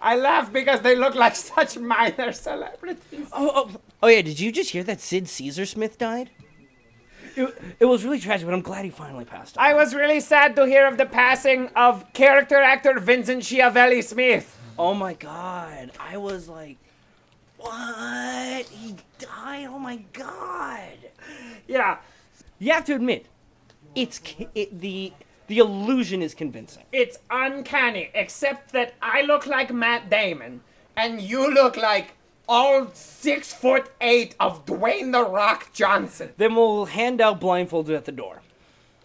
[0.00, 3.28] I laugh because they look like such minor celebrities.
[3.32, 4.22] Oh, oh, oh, yeah.
[4.22, 6.30] Did you just hear that Sid Caesar Smith died?
[7.36, 9.64] It, it was really tragic, but I'm glad he finally passed on.
[9.64, 14.58] I was really sad to hear of the passing of character actor Vincent Schiavelli Smith.
[14.78, 15.92] Oh my god.
[16.00, 16.78] I was like,
[17.68, 18.66] what?
[18.68, 19.66] He died?
[19.70, 20.98] Oh my god.
[21.66, 21.98] Yeah,
[22.58, 23.26] You have to admit,
[23.94, 24.20] it's
[24.54, 25.12] it, the
[25.48, 26.84] the illusion is convincing.
[26.92, 30.60] it's uncanny, except that I look like Matt Damon,
[30.96, 32.14] and you look like
[32.48, 36.30] all six foot eight of Dwayne the Rock Johnson.
[36.36, 38.42] Then we'll hand out blindfolds at the door.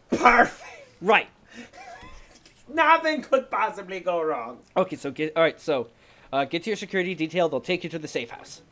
[0.09, 0.69] Perfect.
[1.01, 1.27] Right.
[2.73, 4.59] Nothing could possibly go wrong.
[4.77, 5.59] Okay, so get all right.
[5.59, 5.87] So,
[6.33, 7.47] uh, get to your security detail.
[7.47, 8.63] They'll take you to the safe house,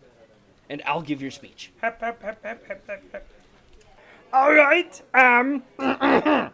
[0.68, 1.72] and I'll give your speech.
[4.34, 5.62] All right, um,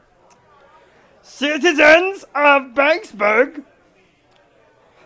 [1.21, 3.63] citizens of Banksburg,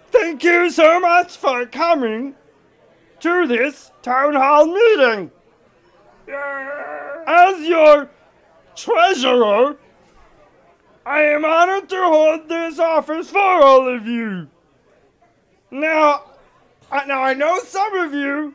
[0.10, 2.34] thank you so much for coming
[3.20, 5.32] to this town hall meeting.
[7.28, 8.10] As your
[8.76, 9.78] treasurer,
[11.06, 14.48] I am honored to hold this office for all of you.
[15.72, 16.24] Now,
[16.92, 18.54] I, now I know some of you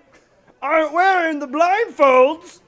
[0.60, 2.60] aren't wearing the blindfolds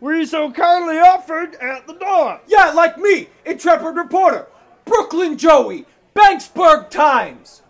[0.00, 2.40] we so kindly offered at the door.
[2.46, 4.46] Yeah, like me, intrepid reporter,
[4.84, 7.62] Brooklyn Joey, Banksburg Times.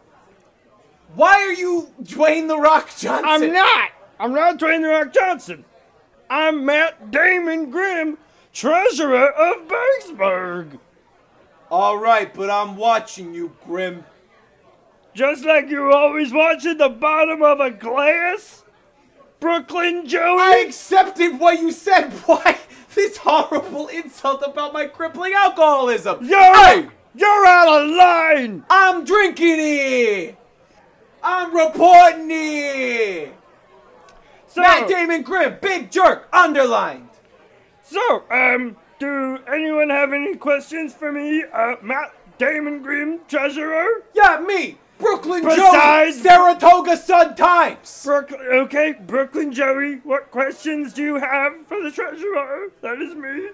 [1.15, 3.25] Why are you Dwayne the Rock Johnson?
[3.25, 3.91] I'm not.
[4.19, 5.65] I'm not Dwayne the Rock Johnson.
[6.31, 8.19] I'm Matt Damon Grimm,
[8.53, 10.79] treasurer of Banksburg.
[11.71, 14.05] All right, but I'm watching you, Grim.
[15.15, 18.65] Just like you're always watching the bottom of a glass,
[19.39, 20.41] Brooklyn Joey.
[20.41, 22.11] I accepted what you said.
[22.27, 22.59] Why
[22.95, 26.25] this horrible insult about my crippling alcoholism?
[26.25, 28.65] You're Hey, you're out of line.
[28.69, 30.37] I'm drinking it.
[31.23, 33.35] I'm reporting it.
[34.49, 37.09] So, Matt Damon Grimm, big jerk, underlined.
[37.83, 44.05] so, um, do anyone have any questions for me, uh, Matt Damon Grimm, treasurer?
[44.15, 48.03] Yeah, me, Brooklyn Besides- Joey, Saratoga Sun Times.
[48.05, 52.71] Brooklyn, okay, Brooklyn Joey, what questions do you have for the treasurer?
[52.81, 53.51] That is me.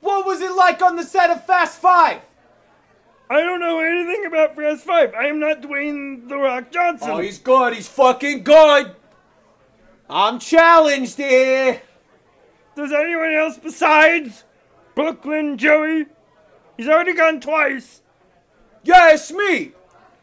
[0.00, 2.20] What was it like on the set of Fast Five?
[3.30, 5.14] I don't know anything about Fast Five.
[5.14, 7.10] I am not Dwayne The Rock Johnson.
[7.10, 7.74] Oh, he's good.
[7.74, 8.94] He's fucking good.
[10.10, 11.80] I'm challenged here.
[12.76, 14.44] Does anyone else besides
[14.94, 16.06] Brooklyn Joey?
[16.76, 18.02] He's already gone twice.
[18.82, 19.72] Yeah, me.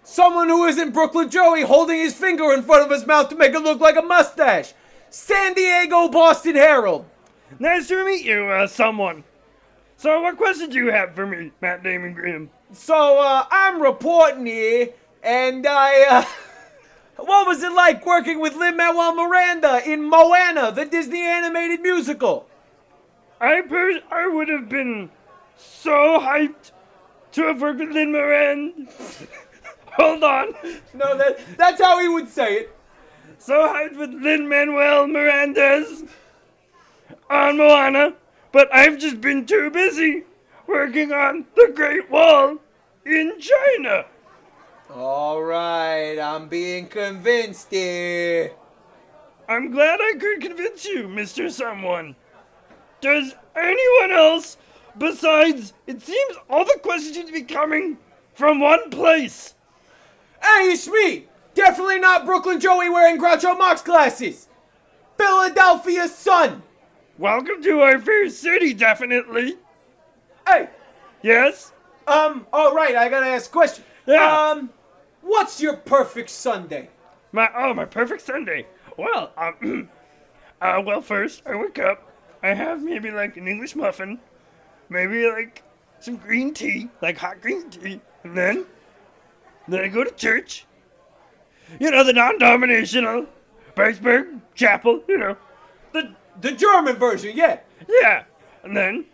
[0.04, 3.54] Someone who isn't Brooklyn Joey holding his finger in front of his mouth to make
[3.54, 4.74] it look like a mustache.
[5.10, 7.06] San Diego Boston Herald.
[7.60, 9.24] Nice to meet you, uh, someone.
[9.98, 12.50] So, what question do you have for me, Matt Damon Grimm?
[12.74, 14.90] So, uh, I'm reporting here,
[15.22, 16.26] and I, uh,
[17.24, 22.48] what was it like working with Lin Manuel Miranda in Moana, the Disney animated musical?
[23.40, 25.12] I per- I would have been
[25.58, 26.72] so hyped
[27.34, 28.88] to have worked with Lin Moran.
[30.02, 30.56] Hold on.
[30.96, 32.76] No, that that's how he would say it.
[33.38, 36.04] So hyped with Lin Manuel Miranda's
[37.30, 38.16] on Moana,
[38.52, 40.24] but I've just been too busy
[40.66, 42.58] working on the Great Wall
[43.06, 44.06] in China.
[44.92, 48.52] All right, I'm being convinced here.
[49.48, 51.52] I'm glad I could convince you, Mr.
[51.52, 52.16] Someone.
[53.02, 54.58] Does anyone else
[54.98, 58.00] besides it seems all the questions seem to be coming
[58.34, 59.54] from one place?
[60.42, 61.26] Hey, it's me.
[61.54, 64.48] Definitely not Brooklyn Joey wearing Groucho Marx glasses.
[65.18, 66.64] Philadelphia Sun.
[67.18, 69.58] Welcome to our fair city, definitely.
[70.48, 70.70] Hey,
[71.22, 71.72] Yes?
[72.08, 73.84] um, all right, I gotta ask a question.
[74.08, 74.50] Yeah.
[74.50, 74.72] Um,
[75.22, 76.90] what's your perfect Sunday?
[77.32, 78.66] My oh my perfect Sunday.
[78.98, 79.90] Well, um,
[80.62, 82.12] uh, well first I wake up.
[82.42, 84.20] I have maybe like an English muffin,
[84.90, 85.62] maybe like
[86.00, 88.66] some green tea, like hot green tea, and then
[89.68, 90.66] then I go to church.
[91.80, 93.28] You know the non-denominational
[93.76, 95.04] Pittsburgh Chapel.
[95.08, 95.38] You know,
[95.94, 97.60] the The German version, yeah.
[98.02, 98.24] yeah,
[98.64, 99.06] and then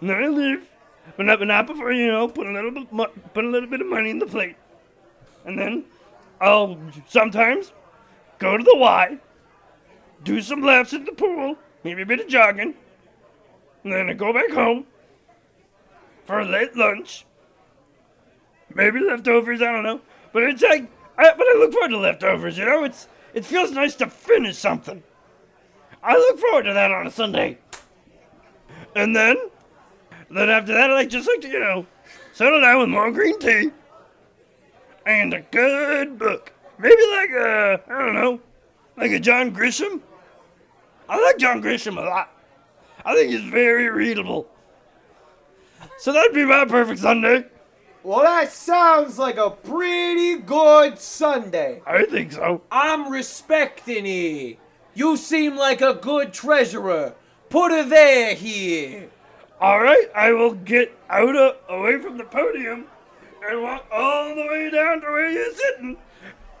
[0.00, 0.68] and then I leave,
[1.16, 2.88] but not, but not before you know put a little bit
[3.34, 4.56] put a little bit of money in the plate,
[5.44, 5.84] and then
[6.40, 7.72] I'll sometimes
[8.38, 9.18] go to the Y,
[10.22, 12.74] do some laps at the pool, maybe a bit of jogging,
[13.82, 14.86] and then I go back home
[16.26, 17.24] for a late lunch,
[18.74, 19.62] maybe leftovers.
[19.62, 20.00] I don't know,
[20.32, 22.58] but it's like I, but I look forward to leftovers.
[22.58, 25.02] You know, it's it feels nice to finish something.
[26.02, 27.58] I look forward to that on a Sunday.
[28.94, 29.36] And then,
[30.30, 31.86] then after that, I like just like to, you know,
[32.32, 33.70] settle down with more green tea
[35.06, 36.52] and a good book.
[36.78, 38.40] Maybe like a, I don't know,
[38.96, 40.00] like a John Grisham.
[41.08, 42.30] I like John Grisham a lot.
[43.04, 44.46] I think he's very readable.
[45.98, 47.46] So that'd be my perfect Sunday.
[48.04, 51.80] Well, that sounds like a pretty good Sunday.
[51.86, 52.60] I think so.
[52.70, 54.58] I'm respecting it.
[54.92, 57.14] You seem like a good treasurer.
[57.48, 59.08] Put her there here.
[59.58, 62.84] All right, I will get out of, away from the podium
[63.48, 65.96] and walk all the way down to where you're sitting.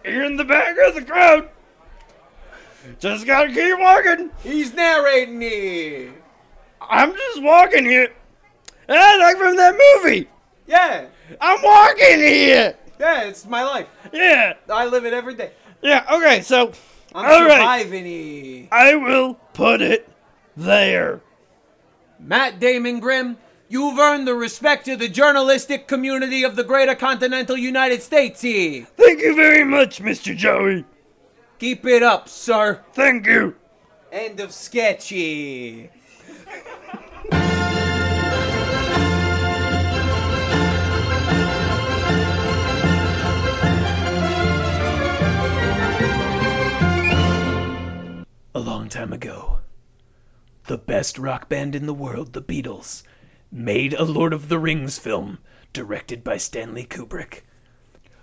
[0.02, 1.50] You're in the back of the crowd.
[2.98, 4.30] Just gotta keep walking.
[4.42, 6.14] He's narrating here.
[6.80, 8.14] I'm just walking here.
[8.88, 10.28] Ah, like from that movie.
[10.66, 11.06] Yeah,
[11.40, 12.76] I'm walking here.
[13.00, 13.88] yeah, it's my life.
[14.12, 15.50] Yeah, I live it every day.
[15.82, 16.04] yeah.
[16.12, 16.72] Okay, so
[17.14, 18.68] I'm all right, surviving it.
[18.72, 20.08] I will put it
[20.56, 21.20] there.
[22.18, 23.36] Matt Damon Grimm,
[23.68, 28.40] you've earned the respect of the journalistic community of the greater continental United States.
[28.40, 30.34] Thank you very much, Mr.
[30.36, 30.84] Joey.
[31.58, 32.82] Keep it up, sir.
[32.92, 33.56] Thank you.
[34.12, 35.90] End of sketchy.
[48.64, 49.58] Long time ago,
[50.68, 53.02] the best rock band in the world, the Beatles,
[53.52, 55.36] made a Lord of the Rings film
[55.74, 57.42] directed by Stanley Kubrick.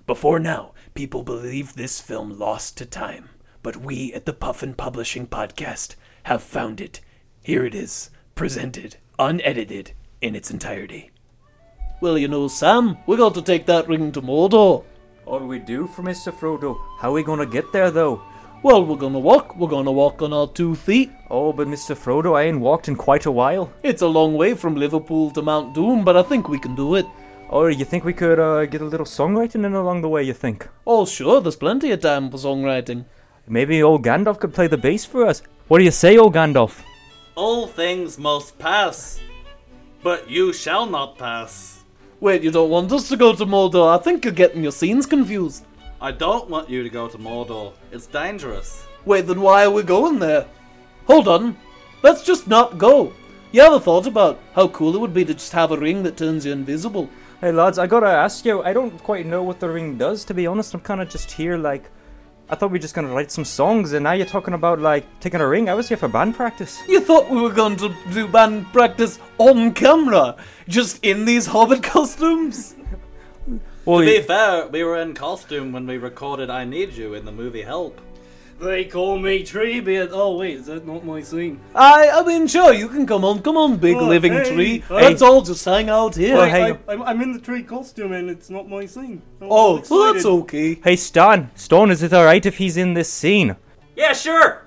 [0.08, 3.30] Before now, people believed this film lost to time,
[3.62, 7.01] but we at the Puffin Publishing Podcast have found it.
[7.43, 11.12] Here it is, presented, unedited, in its entirety.
[12.01, 14.86] Well, you know, Sam, we got to take that ring to Mordor.
[15.27, 16.34] All we do for Mr.
[16.34, 16.75] Frodo.
[16.99, 18.23] How are we gonna get there though?
[18.63, 19.58] Well, we're gonna walk.
[19.58, 21.10] We're gonna walk on our two feet.
[21.32, 21.95] Oh, but Mr.
[21.95, 23.74] Frodo, I ain't walked in quite a while.
[23.82, 26.93] It's a long way from Liverpool to Mount Doom, but I think we can do
[26.93, 27.08] it.
[27.50, 30.34] Or you think we could uh, get a little songwriting in along the way, you
[30.34, 30.69] think?
[30.86, 33.06] Oh, sure, there's plenty of time for songwriting.
[33.47, 35.41] Maybe old Gandalf could play the bass for us.
[35.67, 36.84] What do you say, old Gandalf?
[37.34, 39.19] All things must pass,
[40.04, 41.83] but you shall not pass.
[42.19, 44.00] Wait, you don't want us to go to Mordor?
[44.00, 45.65] I think you're getting your scenes confused.
[46.04, 47.73] I don't want you to go to Mordor.
[47.91, 48.87] It's dangerous.
[49.06, 50.47] Wait, then why are we going there?
[51.06, 51.56] Hold on.
[52.02, 53.13] Let's just not go.
[53.52, 56.17] You ever thought about how cool it would be to just have a ring that
[56.17, 57.08] turns you invisible?
[57.39, 60.33] Hey lads, I gotta ask you, I don't quite know what the ring does, to
[60.33, 60.73] be honest.
[60.73, 61.91] I'm kinda just here like.
[62.49, 65.06] I thought we were just gonna write some songs, and now you're talking about like
[65.19, 65.69] taking a ring.
[65.69, 66.81] I was here for band practice.
[66.87, 70.35] You thought we were going to do band practice on camera,
[70.67, 72.75] just in these hobbit costumes?
[73.86, 77.13] Well, To be you- fair, we were in costume when we recorded I Need You
[77.15, 78.00] in the movie Help.
[78.60, 80.10] They call me Treebeard.
[80.12, 81.60] Oh wait, is that not my scene?
[81.73, 83.42] I, I mean, sure, you can come on.
[83.42, 84.79] Come on, big Oh, living hey, tree.
[84.88, 84.94] hey.
[84.96, 86.36] Let's all just hang out here.
[86.36, 89.23] Well, Wait, hey- I, I'm, I'm in the tree costume and it's not my scene.
[89.42, 90.75] I'm oh, all so that's okay.
[90.75, 91.50] Hey, Stan.
[91.56, 93.56] Stone, is it alright if he's in this scene?
[93.96, 94.63] Yeah, sure.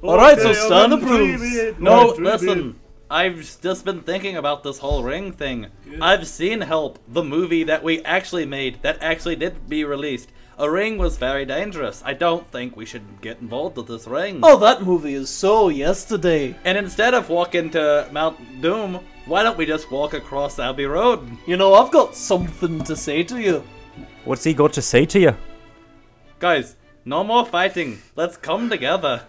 [0.00, 1.80] All right, so Okay, I'm Stan in the approves.
[1.80, 2.74] No, I'm Treebeard.
[3.10, 3.16] Listen.
[3.16, 5.66] I've just been thinking about this whole ring thing.
[6.00, 10.30] I've seen Help, the movie that we actually made, that actually did be released.
[10.56, 12.00] A ring was very dangerous.
[12.04, 14.38] I don't think we should get involved with this ring.
[14.42, 16.56] Oh, that movie is so yesterday.
[16.64, 21.28] And instead of walking to Mount Doom, why don't we just walk across Abbey Road?
[21.46, 23.64] You know, I've got something to say to you.
[24.24, 25.36] What's he got to say to you?
[26.38, 27.98] Guys, no more fighting.
[28.14, 29.22] Let's come together.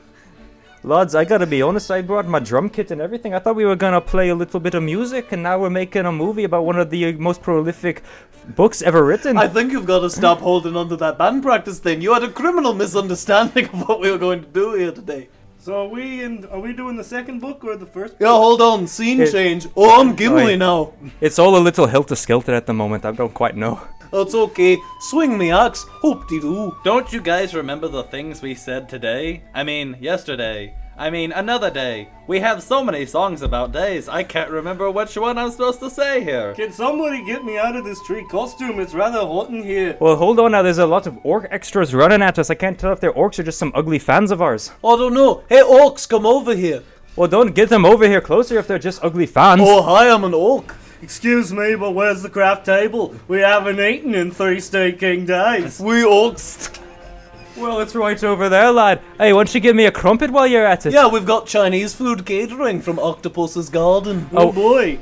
[0.85, 3.33] Lads, I gotta be honest, I brought my drum kit and everything.
[3.33, 6.05] I thought we were gonna play a little bit of music, and now we're making
[6.05, 8.03] a movie about one of the most prolific
[8.55, 9.35] books ever written.
[9.35, 12.01] I think you've got to stop holding on to that band practice thing.
[12.01, 15.27] You had a criminal misunderstanding of what we were going to do here today.
[15.57, 16.45] So are we in?
[16.51, 18.13] Are we doing the second book or the first?
[18.19, 18.85] Yeah, hold on.
[18.85, 19.65] Scene It- change.
[19.75, 20.55] Oh, I'm Gimli Oi.
[20.57, 20.93] now.
[21.19, 23.81] It's all a little helter skelter at the moment, I don't quite know.
[24.11, 24.77] That's okay.
[24.99, 25.85] Swing me axe.
[26.01, 26.75] Hoop de doo.
[26.83, 29.43] Don't you guys remember the things we said today?
[29.53, 30.75] I mean, yesterday.
[30.97, 32.07] I mean, another day.
[32.25, 35.89] We have so many songs about days, I can't remember which one I'm supposed to
[35.89, 36.53] say here.
[36.53, 38.79] Can somebody get me out of this tree costume?
[38.79, 39.97] It's rather hot in here.
[39.99, 42.49] Well, hold on now, there's a lot of orc extras running at us.
[42.49, 44.71] I can't tell if they're orcs or just some ugly fans of ours.
[44.85, 45.43] I don't know.
[45.49, 46.81] Hey, orcs, come over here.
[47.17, 49.61] Well, don't get them over here closer if they're just ugly fans.
[49.63, 50.75] Oh, hi, I'm an orc.
[51.09, 53.13] Excuse me, but where's the craft table?
[53.27, 55.79] We haven't eaten in three staking days.
[55.79, 56.75] We orcs.
[57.55, 59.01] Well, it's right over there, lad.
[59.19, 60.93] Hey, why don't you give me a crumpet while you're at it?
[60.93, 64.27] Yeah, we've got Chinese food catering from Octopus's Garden.
[64.33, 64.51] Oh, Oh.
[64.51, 64.97] boy.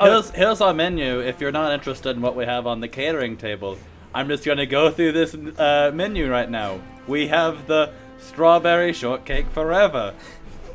[0.00, 3.36] Here's, here's our menu if you're not interested in what we have on the catering
[3.36, 3.76] table.
[4.14, 6.78] I'm just gonna go through this uh, menu right now.
[7.08, 7.90] We have the
[8.20, 10.14] strawberry shortcake forever,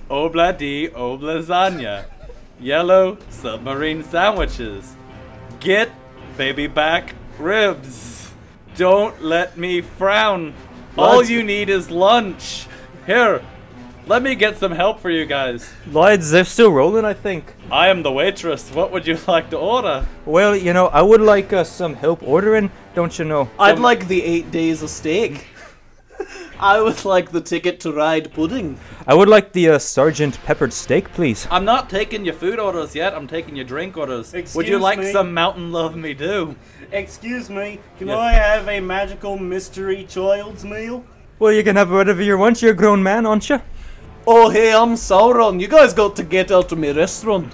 [0.09, 2.03] obla di oblazanya,
[2.59, 4.95] yellow submarine sandwiches,
[5.59, 5.89] get
[6.37, 8.31] baby back ribs,
[8.75, 10.53] don't let me frown.
[10.97, 11.29] All What?
[11.29, 12.67] you need is lunch.
[13.05, 13.41] Here,
[14.07, 15.69] let me get some help for you guys.
[15.91, 17.53] Lloyds, they're still rolling, I think.
[17.71, 18.71] I am the waitress.
[18.71, 20.05] What would you like to order?
[20.25, 23.49] Well, you know, I would like uh, some help ordering, don't you know?
[23.59, 25.45] I'd like the eight days of steak.
[26.59, 28.80] I would like the ticket to ride pudding.
[29.05, 31.47] I would like the uh, Sergeant Peppered Steak, please.
[31.51, 33.13] I'm not taking your food orders yet.
[33.13, 34.34] I'm taking your drink orders.
[34.55, 35.11] would you like me?
[35.11, 36.55] some Mountain Love Me Do?
[36.91, 38.18] Excuse me, can Yeah.
[38.18, 41.03] I have a magical mystery child's meal?
[41.39, 42.61] Well, you can have whatever you want.
[42.61, 43.61] You're a grown man, aren't you?
[44.26, 45.61] Oh, hey, I'm Sauron.
[45.61, 47.53] You guys got to get out of my restaurant.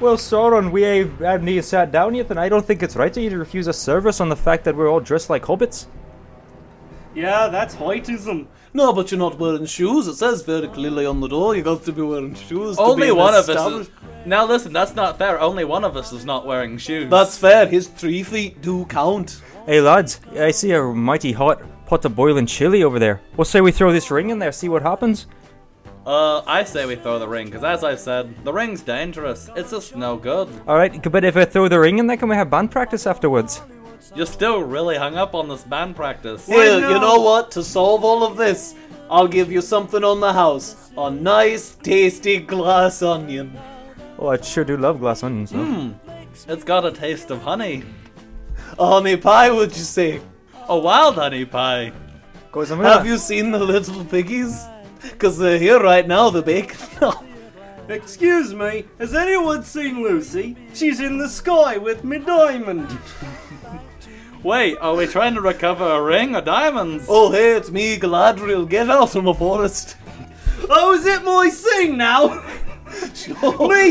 [0.00, 3.20] Well, Sauron, we haven't even sat down yet, and I don't think it's right to
[3.20, 5.86] you to refuse a service on the fact that we're all dressed like hobbits.
[7.14, 8.46] Yeah, that's heightism.
[8.74, 10.06] No, but you're not wearing shoes.
[10.06, 12.76] It says very clearly on the door you got to be wearing shoes.
[12.76, 13.86] to be Only one of us.
[13.86, 13.90] Is,
[14.24, 15.38] now listen, that's not fair.
[15.40, 17.10] Only one of us is not wearing shoes.
[17.10, 17.66] That's fair.
[17.66, 19.42] His three feet do count.
[19.66, 23.20] Hey, lads, I see a mighty hot pot of boiling chili over there.
[23.36, 25.26] What say we throw this ring in there, see what happens?
[26.06, 29.48] Uh, I say we throw the ring, because as I said, the ring's dangerous.
[29.54, 30.48] It's just no good.
[30.66, 33.60] Alright, but if I throw the ring in there, can we have band practice afterwards?
[34.14, 36.46] You're still really hung up on this band practice.
[36.48, 36.90] Well, no.
[36.90, 37.50] you know what?
[37.52, 38.74] To solve all of this,
[39.10, 40.90] I'll give you something on the house.
[40.96, 43.58] A nice, tasty glass onion.
[44.18, 45.50] Oh, I sure do love glass onions.
[45.50, 45.64] though.
[45.64, 45.90] Hmm.
[46.48, 47.84] It's got a taste of honey.
[48.78, 50.20] A honey pie, would you say?
[50.68, 51.92] A wild honey pie.
[52.50, 54.66] Goes on Have you seen the little piggies?
[55.02, 56.78] Because they're here right now, the bacon.
[57.88, 60.56] Excuse me, has anyone seen Lucy?
[60.72, 62.88] She's in the sky with me diamond.
[64.42, 67.06] Wait, are we trying to recover a ring or diamonds?
[67.08, 68.68] oh, hey, it's me, Galadriel.
[68.68, 69.96] Get out of my forest.
[70.68, 72.26] Oh, is it my scene now?
[72.26, 73.34] me,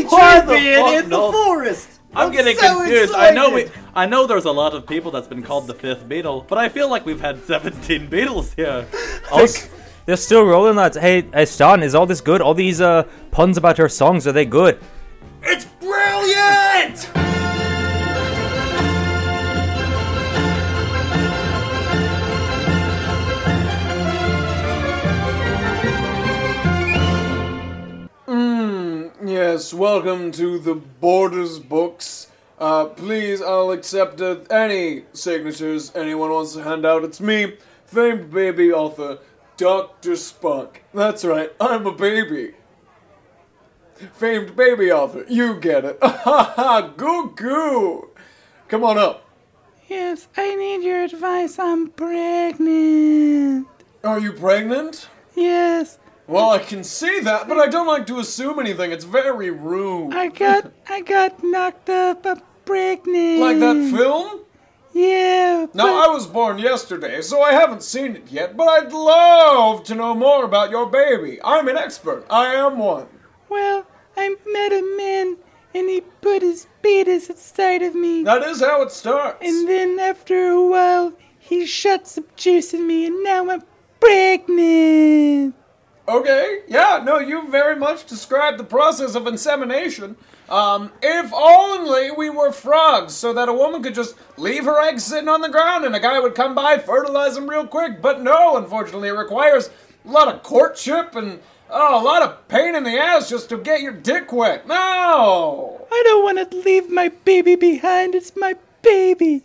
[0.04, 1.26] Why the champion fuck in not?
[1.26, 1.88] the forest.
[2.14, 3.14] I'm, getting so confused.
[3.14, 3.82] I know we, excited.
[3.94, 6.68] I know there's a lot of people that's been called the fifth Beatle, but I
[6.68, 8.86] feel like we've had 17 Beatles here.
[9.32, 9.70] Us-
[10.04, 10.98] They're still rolling, lads.
[10.98, 12.42] Hey, hey, Stan, is all this good?
[12.42, 14.78] All these uh, puns about our songs, are they good?
[15.42, 17.31] It's brilliant!
[29.32, 32.28] Yes, welcome to the Borders Books.
[32.58, 37.02] Uh, please, I'll accept uh, any signatures anyone wants to hand out.
[37.02, 37.56] It's me,
[37.86, 39.20] famed baby author,
[39.56, 40.12] Dr.
[40.12, 40.80] Spock.
[40.92, 42.52] That's right, I'm a baby.
[44.12, 45.98] Famed baby author, you get it.
[46.02, 48.10] Ha ha, goo goo.
[48.68, 49.24] Come on up.
[49.88, 51.58] Yes, I need your advice.
[51.58, 53.66] I'm pregnant.
[54.04, 55.08] Are you pregnant?
[55.34, 58.92] Yes, Well, I can see that, but I don't like to assume anything.
[58.92, 60.14] It's very rude.
[60.14, 62.24] I got I got knocked up.
[62.26, 63.40] I'm pregnant.
[63.40, 64.40] Like that film?
[64.94, 65.66] Yeah.
[65.74, 69.84] Now, but- I was born yesterday, so I haven't seen it yet, but I'd love
[69.84, 71.38] to know more about your baby.
[71.42, 72.24] I'm an expert.
[72.30, 73.08] I am one.
[73.48, 75.36] Well, I met a man
[75.74, 78.22] and he put his penis inside of me.
[78.22, 79.38] That is how it starts.
[79.40, 83.62] And then after a while, he shot some juice in me and now I'm
[84.00, 85.54] pregnant.
[86.08, 90.16] Okay, yeah, no, you very much described the process of insemination.
[90.48, 95.04] Um, if only we were frogs, so that a woman could just leave her eggs
[95.04, 98.02] sitting on the ground and a guy would come by, fertilize them real quick.
[98.02, 99.70] But no, unfortunately, it requires
[100.04, 101.40] a lot of courtship and
[101.70, 104.66] oh, a lot of pain in the ass just to get your dick wet.
[104.66, 105.86] No!
[105.90, 108.16] I don't want to leave my baby behind.
[108.16, 109.44] It's my baby.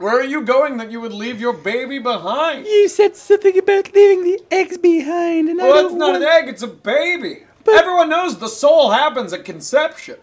[0.00, 2.64] Where are you going that you would leave your baby behind?
[2.64, 6.22] You said something about leaving the eggs behind, and I Well, don't that's not want.
[6.24, 7.42] an egg, it's a baby.
[7.64, 7.74] But...
[7.74, 10.16] Everyone knows the soul happens at conception.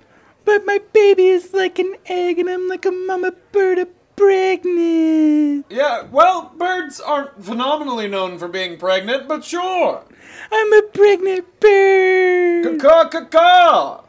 [0.46, 5.68] But my baby is like an egg, and I'm like a mama bird, a pregnant.
[5.70, 10.04] Yeah, well, birds aren't phenomenally known for being pregnant, but sure.
[10.52, 12.82] I'm a pregnant bird.
[12.82, 14.02] Caw caw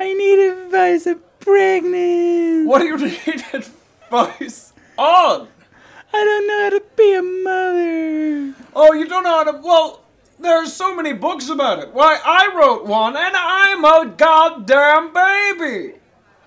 [0.00, 1.06] I need advice.
[1.06, 2.66] I'm pregnant.
[2.66, 4.67] What do you need advice
[4.98, 5.48] on?
[6.12, 8.54] I don't know how to be a mother.
[8.74, 9.60] Oh, you don't know how to.
[9.62, 10.02] Well,
[10.38, 11.92] there's so many books about it.
[11.92, 15.94] Why, I wrote one, and I'm a goddamn baby.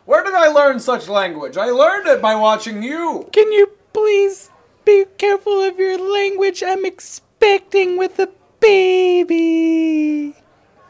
[0.06, 1.58] Where did I learn such language?
[1.58, 3.30] I learned it by watching you.
[3.32, 4.50] Can you please
[4.84, 6.64] be careful of your language?
[6.66, 8.30] I'm expecting with a
[8.60, 10.36] baby.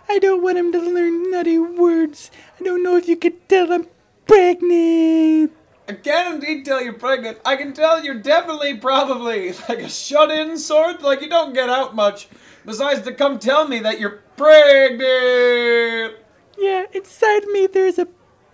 [0.08, 2.32] I don't want him to learn nutty words.
[2.60, 3.88] I don't know if you could tell I'm
[4.26, 5.54] pregnant.
[5.92, 7.40] I can't indeed tell you're pregnant.
[7.44, 11.02] I can tell you're definitely, probably, like a shut-in sort.
[11.02, 12.30] Like you don't get out much.
[12.66, 16.16] Besides to come tell me that you're pregnant.
[16.58, 18.08] Yeah, inside me there's a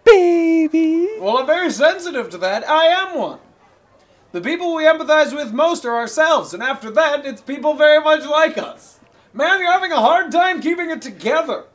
[0.03, 1.09] baby.
[1.19, 2.67] Well, I'm very sensitive to that.
[2.67, 3.37] I am one.
[4.31, 8.25] The people we empathize with most are ourselves, and after that, it's people very much
[8.25, 8.99] like us.
[9.31, 11.65] Man, you're having a hard time keeping it together.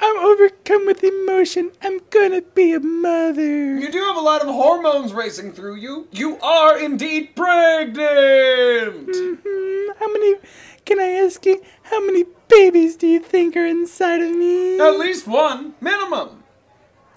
[0.00, 1.70] I'm overcome with emotion.
[1.82, 3.76] I'm gonna be a mother.
[3.78, 6.08] You do have a lot of hormones racing through you.
[6.10, 9.08] You are indeed pregnant.
[9.14, 10.36] Hmm, how many?
[10.84, 14.78] Can I ask you how many babies do you think are inside of me?
[14.78, 16.42] At least one, minimum.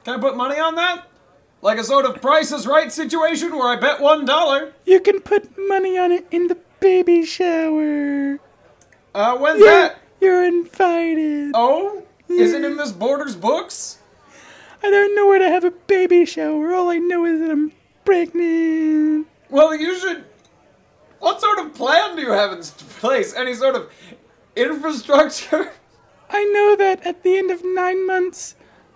[0.06, 1.06] Can I put money on that?
[1.62, 4.74] Like a sort of Price is Right situation where I bet one dollar.
[4.86, 8.40] You can put money on it in the baby shower.
[9.14, 9.98] Uh, when's You're, that?
[10.22, 11.52] you're invited.
[11.56, 14.00] Oh, is it in Miss Borders books?
[14.84, 16.74] I don't know where to have a baby shower.
[16.74, 17.72] All I know is that I'm
[18.06, 19.28] pregnant.
[19.50, 20.24] Well, you should.
[21.20, 22.62] What sort of plan do you have in
[23.00, 23.34] place?
[23.34, 23.92] Any sort of
[24.56, 25.72] infrastructure?
[26.30, 28.56] I know that at the end of nine months,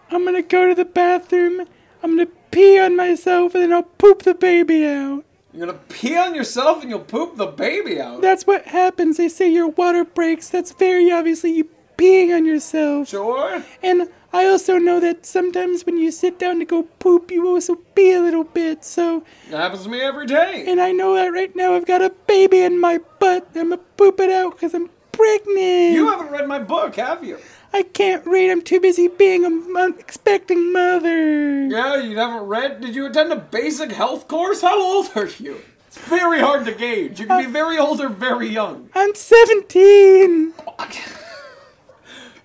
[0.09, 1.67] I'm gonna go to the bathroom.
[2.03, 5.23] I'm gonna pee on myself and then I'll poop the baby out.
[5.53, 8.21] You're gonna pee on yourself and you'll poop the baby out.
[8.21, 9.17] That's what happens.
[9.17, 10.49] They say your water breaks.
[10.49, 11.69] That's very obviously you
[12.01, 13.09] peeing on yourself.
[13.09, 13.63] Sure.
[13.83, 17.75] And I also know that sometimes when you sit down to go poop, you also
[17.75, 18.83] pee a little bit.
[18.83, 20.65] So, That happens to me every day.
[20.67, 23.47] and I know that right now I've got a baby in my butt.
[23.55, 25.93] I'm gonna poop it out because I'm pregnant.
[25.93, 27.37] You haven't read my book, have you?
[27.73, 28.49] I can't read.
[28.51, 31.67] I'm too busy being a expecting mother.
[31.67, 32.81] Yeah, you haven't read?
[32.81, 34.61] Did you attend a basic health course?
[34.61, 35.57] How old are you?
[35.87, 37.19] It's very hard to gauge.
[37.19, 38.89] You can be uh, very old or very young.
[38.95, 40.53] I'm 17.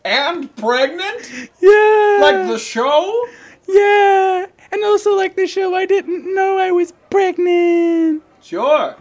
[0.07, 1.51] And pregnant?
[1.61, 2.19] Yeah.
[2.21, 3.27] Like the show?
[3.67, 4.47] Yeah.
[4.71, 8.23] And also like the show, I didn't know I was pregnant.
[8.41, 8.95] Sure.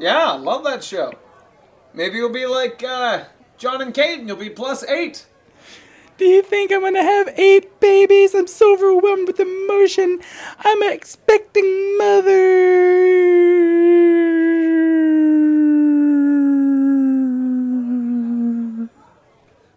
[0.00, 1.12] Yeah, love that show.
[1.94, 3.24] Maybe you'll be like uh,
[3.56, 5.26] John and Kate and you'll be plus eight.
[6.18, 8.34] Do you think I'm gonna have eight babies?
[8.34, 10.20] I'm so overwhelmed with emotion.
[10.58, 13.12] I'm an expecting mother.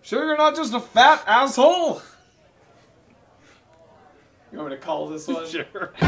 [0.06, 2.00] Sure, you're not just a fat asshole?
[4.52, 5.48] You want me to call this one?
[5.50, 5.92] Sure.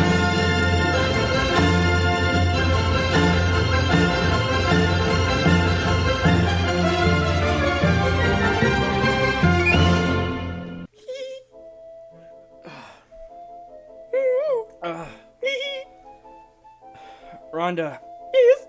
[17.53, 17.99] Rhonda,
[18.33, 18.67] Yes.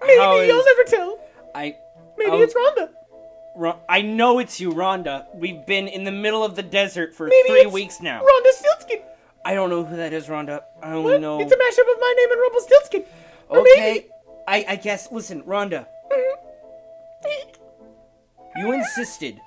[0.00, 1.18] Maybe How you'll is- never tell.
[1.54, 1.76] I.
[2.16, 2.40] Maybe Oh.
[2.42, 2.88] it's Rhonda.
[3.56, 5.26] Ro- I know it's you, Rhonda.
[5.34, 8.22] We've been in the middle of the desert for Maybe three it's weeks now.
[8.22, 9.02] Rhonda Stiltskin.
[9.44, 10.62] I don't know who that is, Rhonda.
[10.82, 11.20] I only What?
[11.20, 11.40] know.
[11.40, 13.04] It's a mashup of my name and Rumpelstiltskin.
[13.48, 14.06] Or okay, maybe-
[14.46, 15.10] I, I guess.
[15.10, 15.86] Listen, Rhonda.
[16.12, 18.60] Mm-hmm.
[18.60, 19.40] you insisted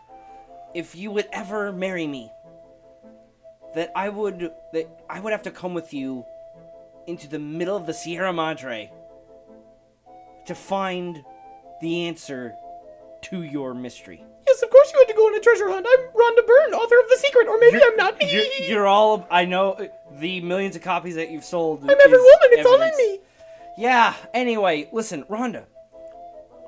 [0.74, 2.32] if you would ever marry me
[3.76, 6.26] that I would that I would have to come with you
[7.08, 8.92] into the middle of the Sierra Madre
[10.46, 11.24] to find
[11.82, 12.54] the answer
[13.24, 14.24] to your mystery.
[14.48, 15.86] Yes, of course you had to go on a treasure hunt.
[15.90, 18.16] I'm Rhonda Byrne, author of The Secret, or maybe I'm not.
[18.22, 19.88] You're, you're all I know uh,
[20.20, 21.84] the millions of copies that you've sold.
[21.84, 22.50] I'm every Woman.
[22.52, 23.20] It's all in me.
[23.78, 24.14] Yeah.
[24.34, 25.64] Anyway, listen, Rhonda.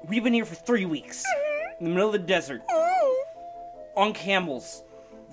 [0.07, 1.83] We've been here for three weeks Mm-hmm.
[1.85, 2.61] in the middle of the desert
[3.95, 4.83] on camels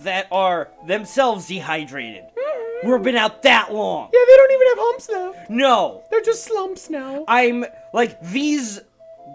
[0.01, 2.25] that are themselves dehydrated.
[2.85, 4.09] We've been out that long.
[4.09, 4.15] Mm-hmm.
[4.15, 5.35] Yeah, they don't even have humps now.
[5.49, 7.25] No, They're just slumps now.
[7.29, 8.81] I'm like these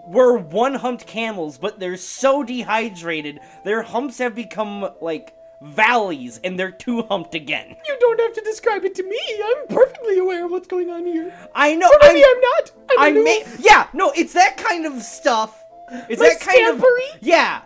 [0.08, 6.58] were one humped camels, but they're so dehydrated, their humps have become like valleys and
[6.58, 7.76] they're two humped again.
[7.86, 9.20] You don't have to describe it to me.
[9.44, 11.32] I'm perfectly aware of what's going on here.
[11.54, 11.88] I know.
[11.88, 12.72] Or maybe I'm- I'm, not.
[12.90, 15.62] I'm I may, yeah, no, it's that kind of stuff.
[16.08, 17.18] It's Like that kind of scampery?
[17.20, 17.62] yeah,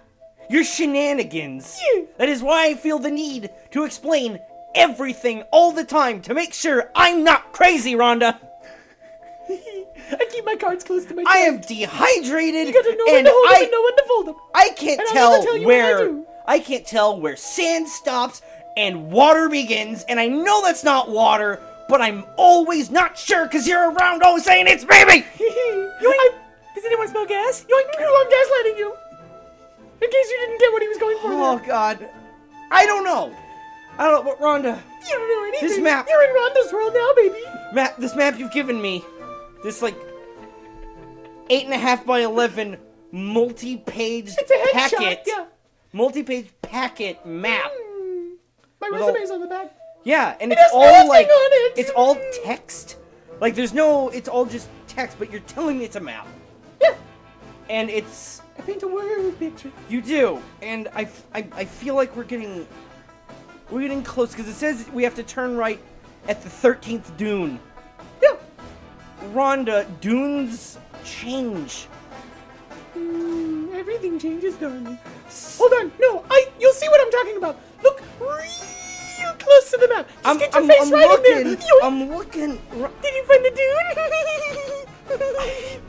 [0.48, 1.78] your shenanigans.
[1.94, 2.02] Yeah.
[2.18, 4.38] That is why I feel the need to explain
[4.74, 8.38] everything all the time to make sure I'm not crazy, Rhonda.
[9.48, 11.34] I keep my cards close to my chest.
[11.34, 13.96] I am dehydrated, You gotta know when and to hold them I and know when
[13.96, 14.34] to fold them.
[14.54, 16.26] I can't And tell, tell I where do.
[16.46, 18.42] I can't tell where sand stops
[18.76, 23.66] and water begins, and I know that's not water, but I'm always not sure because
[23.66, 25.26] you're around always saying it's baby.
[25.38, 26.34] Yoink!
[26.74, 27.64] Does anyone smell gas?
[27.68, 27.84] Yoink!
[27.98, 28.94] I'm gaslighting you.
[30.00, 31.28] In case you didn't get what he was going for.
[31.32, 31.66] Oh there.
[31.66, 32.08] God,
[32.70, 33.34] I don't know.
[33.98, 35.68] I don't know, but Rhonda, You don't know anything.
[35.68, 37.44] This map- You're in Rhonda's world now, baby.
[37.74, 39.04] map this map you've given me,
[39.62, 39.96] this like
[41.50, 42.76] eight and a half by eleven
[43.10, 44.72] multi-page It's a headshot.
[44.98, 45.44] packet, Yeah.
[45.92, 47.70] multi-page packet map.
[47.72, 48.32] Mm.
[48.80, 49.74] My With all- on the back.
[50.04, 51.72] Yeah, and It it's all like on it.
[51.78, 52.96] it's all text.
[53.40, 56.26] Like there's no, it's all just text, but you're telling me it's a map.
[56.80, 56.94] Yeah.
[57.70, 59.70] And it's I paint a word picture.
[59.88, 62.66] you do, and I I feel like we're getting
[63.70, 65.80] we're getting close because it says we have to turn right
[66.28, 67.60] at the thirteenth dune.
[69.32, 71.86] Rhonda, dunes change.
[72.96, 74.98] Mm, everything changes, darling.
[75.58, 75.92] Hold on.
[76.00, 76.48] No, I.
[76.60, 77.58] You'll see what I'm talking about.
[77.82, 80.06] Look real close to the map.
[80.08, 81.36] Just I'm, get your I'm, face I'm right looking.
[81.38, 81.56] in there.
[81.56, 81.82] Yoink.
[81.82, 82.58] I'm looking.
[83.02, 83.88] Did you find the dune?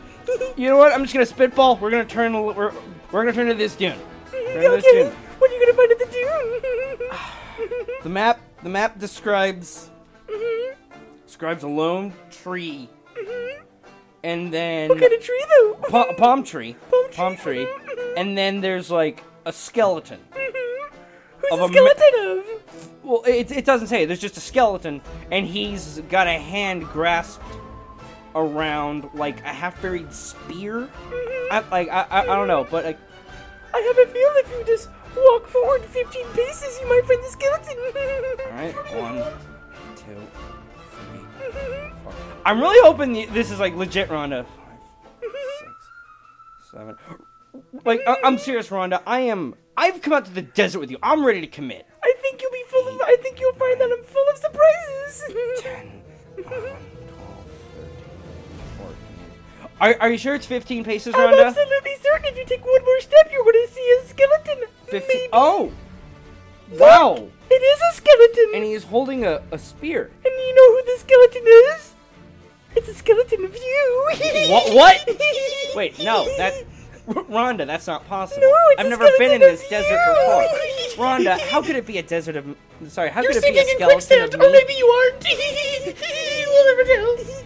[0.55, 0.93] You know what?
[0.93, 1.75] I'm just gonna spitball.
[1.77, 2.33] We're gonna turn.
[2.33, 2.71] We're,
[3.11, 3.97] we're gonna turn to this dune.
[4.31, 5.11] Turn to this dune.
[5.39, 7.09] What are you gonna find at the dune?
[8.03, 9.89] The map, the map describes
[11.25, 12.87] describes a lone tree,
[13.25, 13.63] Mm-hmm.
[14.23, 15.73] and then what kind of tree though?
[15.89, 16.75] pa- a palm tree,
[17.13, 17.65] Palm tree.
[17.65, 20.19] tree, and then there's like a skeleton.
[20.31, 20.95] Mm-hmm.
[21.39, 23.03] Who's of the a ma- skeleton of?
[23.03, 24.05] Well, it, it doesn't say.
[24.05, 25.01] There's just a skeleton,
[25.31, 27.43] and he's got a hand grasped
[28.35, 30.87] around like a half-buried spear.
[31.09, 31.53] Mm-hmm.
[31.53, 32.97] I, like I, I, I don't know, but like
[33.73, 37.29] I have a feel if you just walk forward 15 paces, you might find the
[37.29, 37.77] skeleton.
[38.45, 39.33] all right, one,
[39.97, 40.27] two.
[42.45, 44.45] I'm really hoping this is like legit, Rhonda.
[44.45, 45.71] Five, six,
[46.71, 46.97] seven.
[47.85, 49.01] Like I, I'm serious, Rhonda.
[49.05, 49.55] I am.
[49.75, 50.97] I've come out to the desert with you.
[51.01, 51.87] I'm ready to commit.
[52.03, 53.01] I think you'll be full of.
[53.01, 55.61] I think you'll find that I'm full of surprises.
[55.61, 56.01] 10,
[56.37, 56.77] 11, 12,
[57.77, 57.97] 13,
[58.77, 58.95] 14.
[59.81, 62.99] Are, are you sure it's 15 paces, I'm absolutely certain if you take one more
[63.01, 64.67] step, you're going to see a skeleton.
[64.87, 65.07] 15.
[65.07, 65.29] Maybe.
[65.33, 65.71] Oh!
[66.71, 67.29] Wow!
[67.49, 68.51] It is a skeleton.
[68.55, 70.09] And he is holding a, a spear.
[70.25, 71.43] And you know who the skeleton
[71.75, 71.93] is?
[72.75, 74.09] It's a skeleton of you.
[74.49, 74.73] What?
[74.73, 75.09] What?
[75.75, 76.53] Wait, no, that.
[77.07, 78.43] Rhonda, that's not possible.
[78.43, 80.15] No, it's I've a never been in this desert you.
[80.15, 81.05] before.
[81.05, 82.55] Rhonda, how could it be a desert of.
[82.87, 83.65] Sorry, how You're could it be a
[84.01, 85.23] skeleton or maybe you aren't.
[85.23, 87.43] we'll never tell.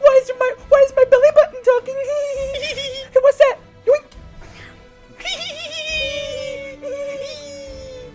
[0.00, 1.94] Why is my Why is my belly button talking?
[1.94, 3.58] hey, what's that?
[3.86, 4.04] Yoink.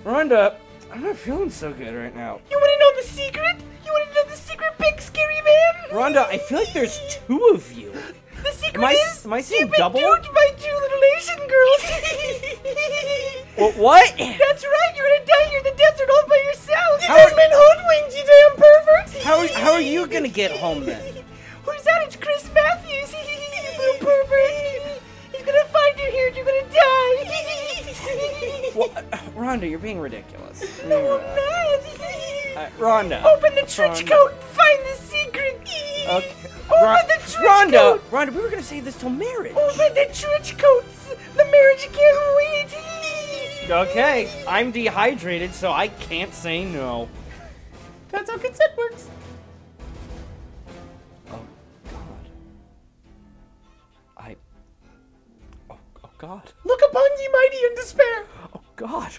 [0.05, 0.55] Rhonda,
[0.91, 2.39] I'm not feeling so good right now.
[2.49, 3.57] You want to know the secret?
[3.85, 5.73] You want to know the secret, big scary man?
[5.91, 7.91] Rhonda, I feel like there's two of you.
[8.43, 9.99] The secret Am I, is am I seeing you've been double?
[9.99, 11.83] duped by two little Asian girls.
[13.57, 14.07] Wha- what?
[14.17, 14.93] That's right.
[14.95, 17.01] You're gonna die here in the desert all by yourself.
[17.01, 19.23] You How been hoodwinked, you damn pervert.
[19.23, 21.01] How are, how are you gonna get home then?
[21.65, 22.03] Who's that?
[22.03, 23.11] It's Chris Matthews.
[23.13, 25.01] you little pervert.
[25.35, 27.68] He's gonna find you here and you're gonna die.
[28.75, 30.63] Well, uh, Rhonda, you're being ridiculous.
[30.87, 31.39] no, I'm not.
[32.55, 33.23] Uh, Rhonda.
[33.23, 34.09] Open the trench Rhonda.
[34.09, 35.61] coat find the secret.
[36.07, 36.35] Okay.
[36.65, 38.11] Open Ron- the trench Rhonda, coat.
[38.11, 39.55] Rhonda, we were gonna save this till marriage.
[39.55, 41.07] Open the trench coats.
[41.35, 43.69] The marriage can't wait.
[43.69, 47.07] Okay, I'm dehydrated, so I can't say no.
[48.09, 49.07] That's how consent works.
[56.19, 56.43] God.
[56.43, 56.67] Oh, oh.
[56.67, 58.25] Look upon ye mighty in despair.
[58.53, 59.11] Oh God.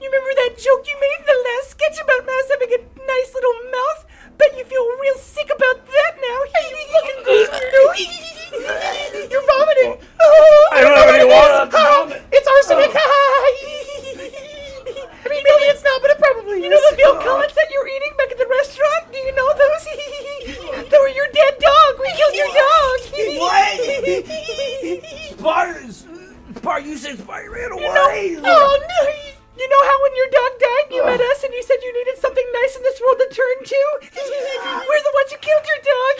[0.00, 3.34] You remember that joke you made in the last sketch about Mouse having a nice
[3.34, 4.04] little mouth?
[4.38, 6.44] Bet you feel real sick about that now.
[6.52, 6.68] Here
[9.30, 9.98] You're vomiting.
[10.20, 12.22] Oh, I don't have any water.
[12.32, 12.94] It's arsenic.
[12.94, 13.82] Oh.
[15.26, 17.82] I mean, maybe it's not, but it probably You know the veal cutlets that you
[17.82, 19.10] were eating back at the restaurant?
[19.10, 19.82] Do you know those?
[20.86, 21.98] they were your dead dog.
[21.98, 22.96] We killed your dog.
[25.34, 25.74] Spar,
[26.54, 28.38] Spar, you said Spar ran away.
[28.38, 29.00] You know, oh no!
[29.58, 32.22] You know how when your dog died, you met us and you said you needed
[32.22, 33.82] something nice in this world to turn to?
[34.14, 36.14] We're the ones who killed your dog.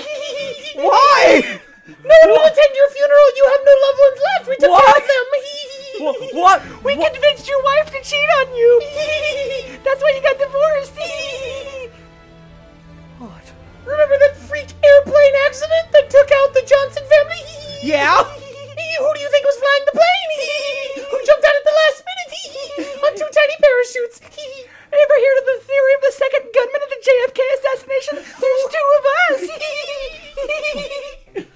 [0.90, 1.62] Why?
[1.86, 3.28] No one will attend your funeral.
[3.38, 4.50] You have no loved ones left.
[4.50, 5.26] We took care of them.
[5.98, 6.16] What?
[6.32, 6.84] What?
[6.84, 8.82] We convinced your wife to cheat on you.
[9.84, 10.94] That's why you got divorced.
[13.18, 13.48] What?
[13.86, 17.40] Remember that freak airplane accident that took out the Johnson family?
[17.82, 18.24] Yeah.
[18.24, 20.30] Who do you think was flying the plane?
[21.06, 22.32] Who jumped out at the last minute?
[23.04, 24.20] On two tiny parachutes.
[24.20, 28.14] Ever heard of the theory of the second gunman at the JFK assassination?
[28.40, 29.40] There's two of us.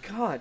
[0.02, 0.40] God.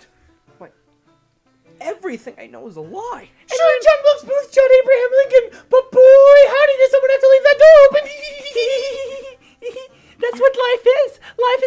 [1.82, 3.30] Everything I know is a lie.
[3.48, 7.46] Sure, John Wilkes Booth, John Abraham Lincoln, but boy, howdy, did someone have to leave
[7.48, 8.04] that door open?
[10.20, 11.12] That's what life is.
[11.40, 11.59] Life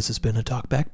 [0.00, 0.89] This has been a Talkback.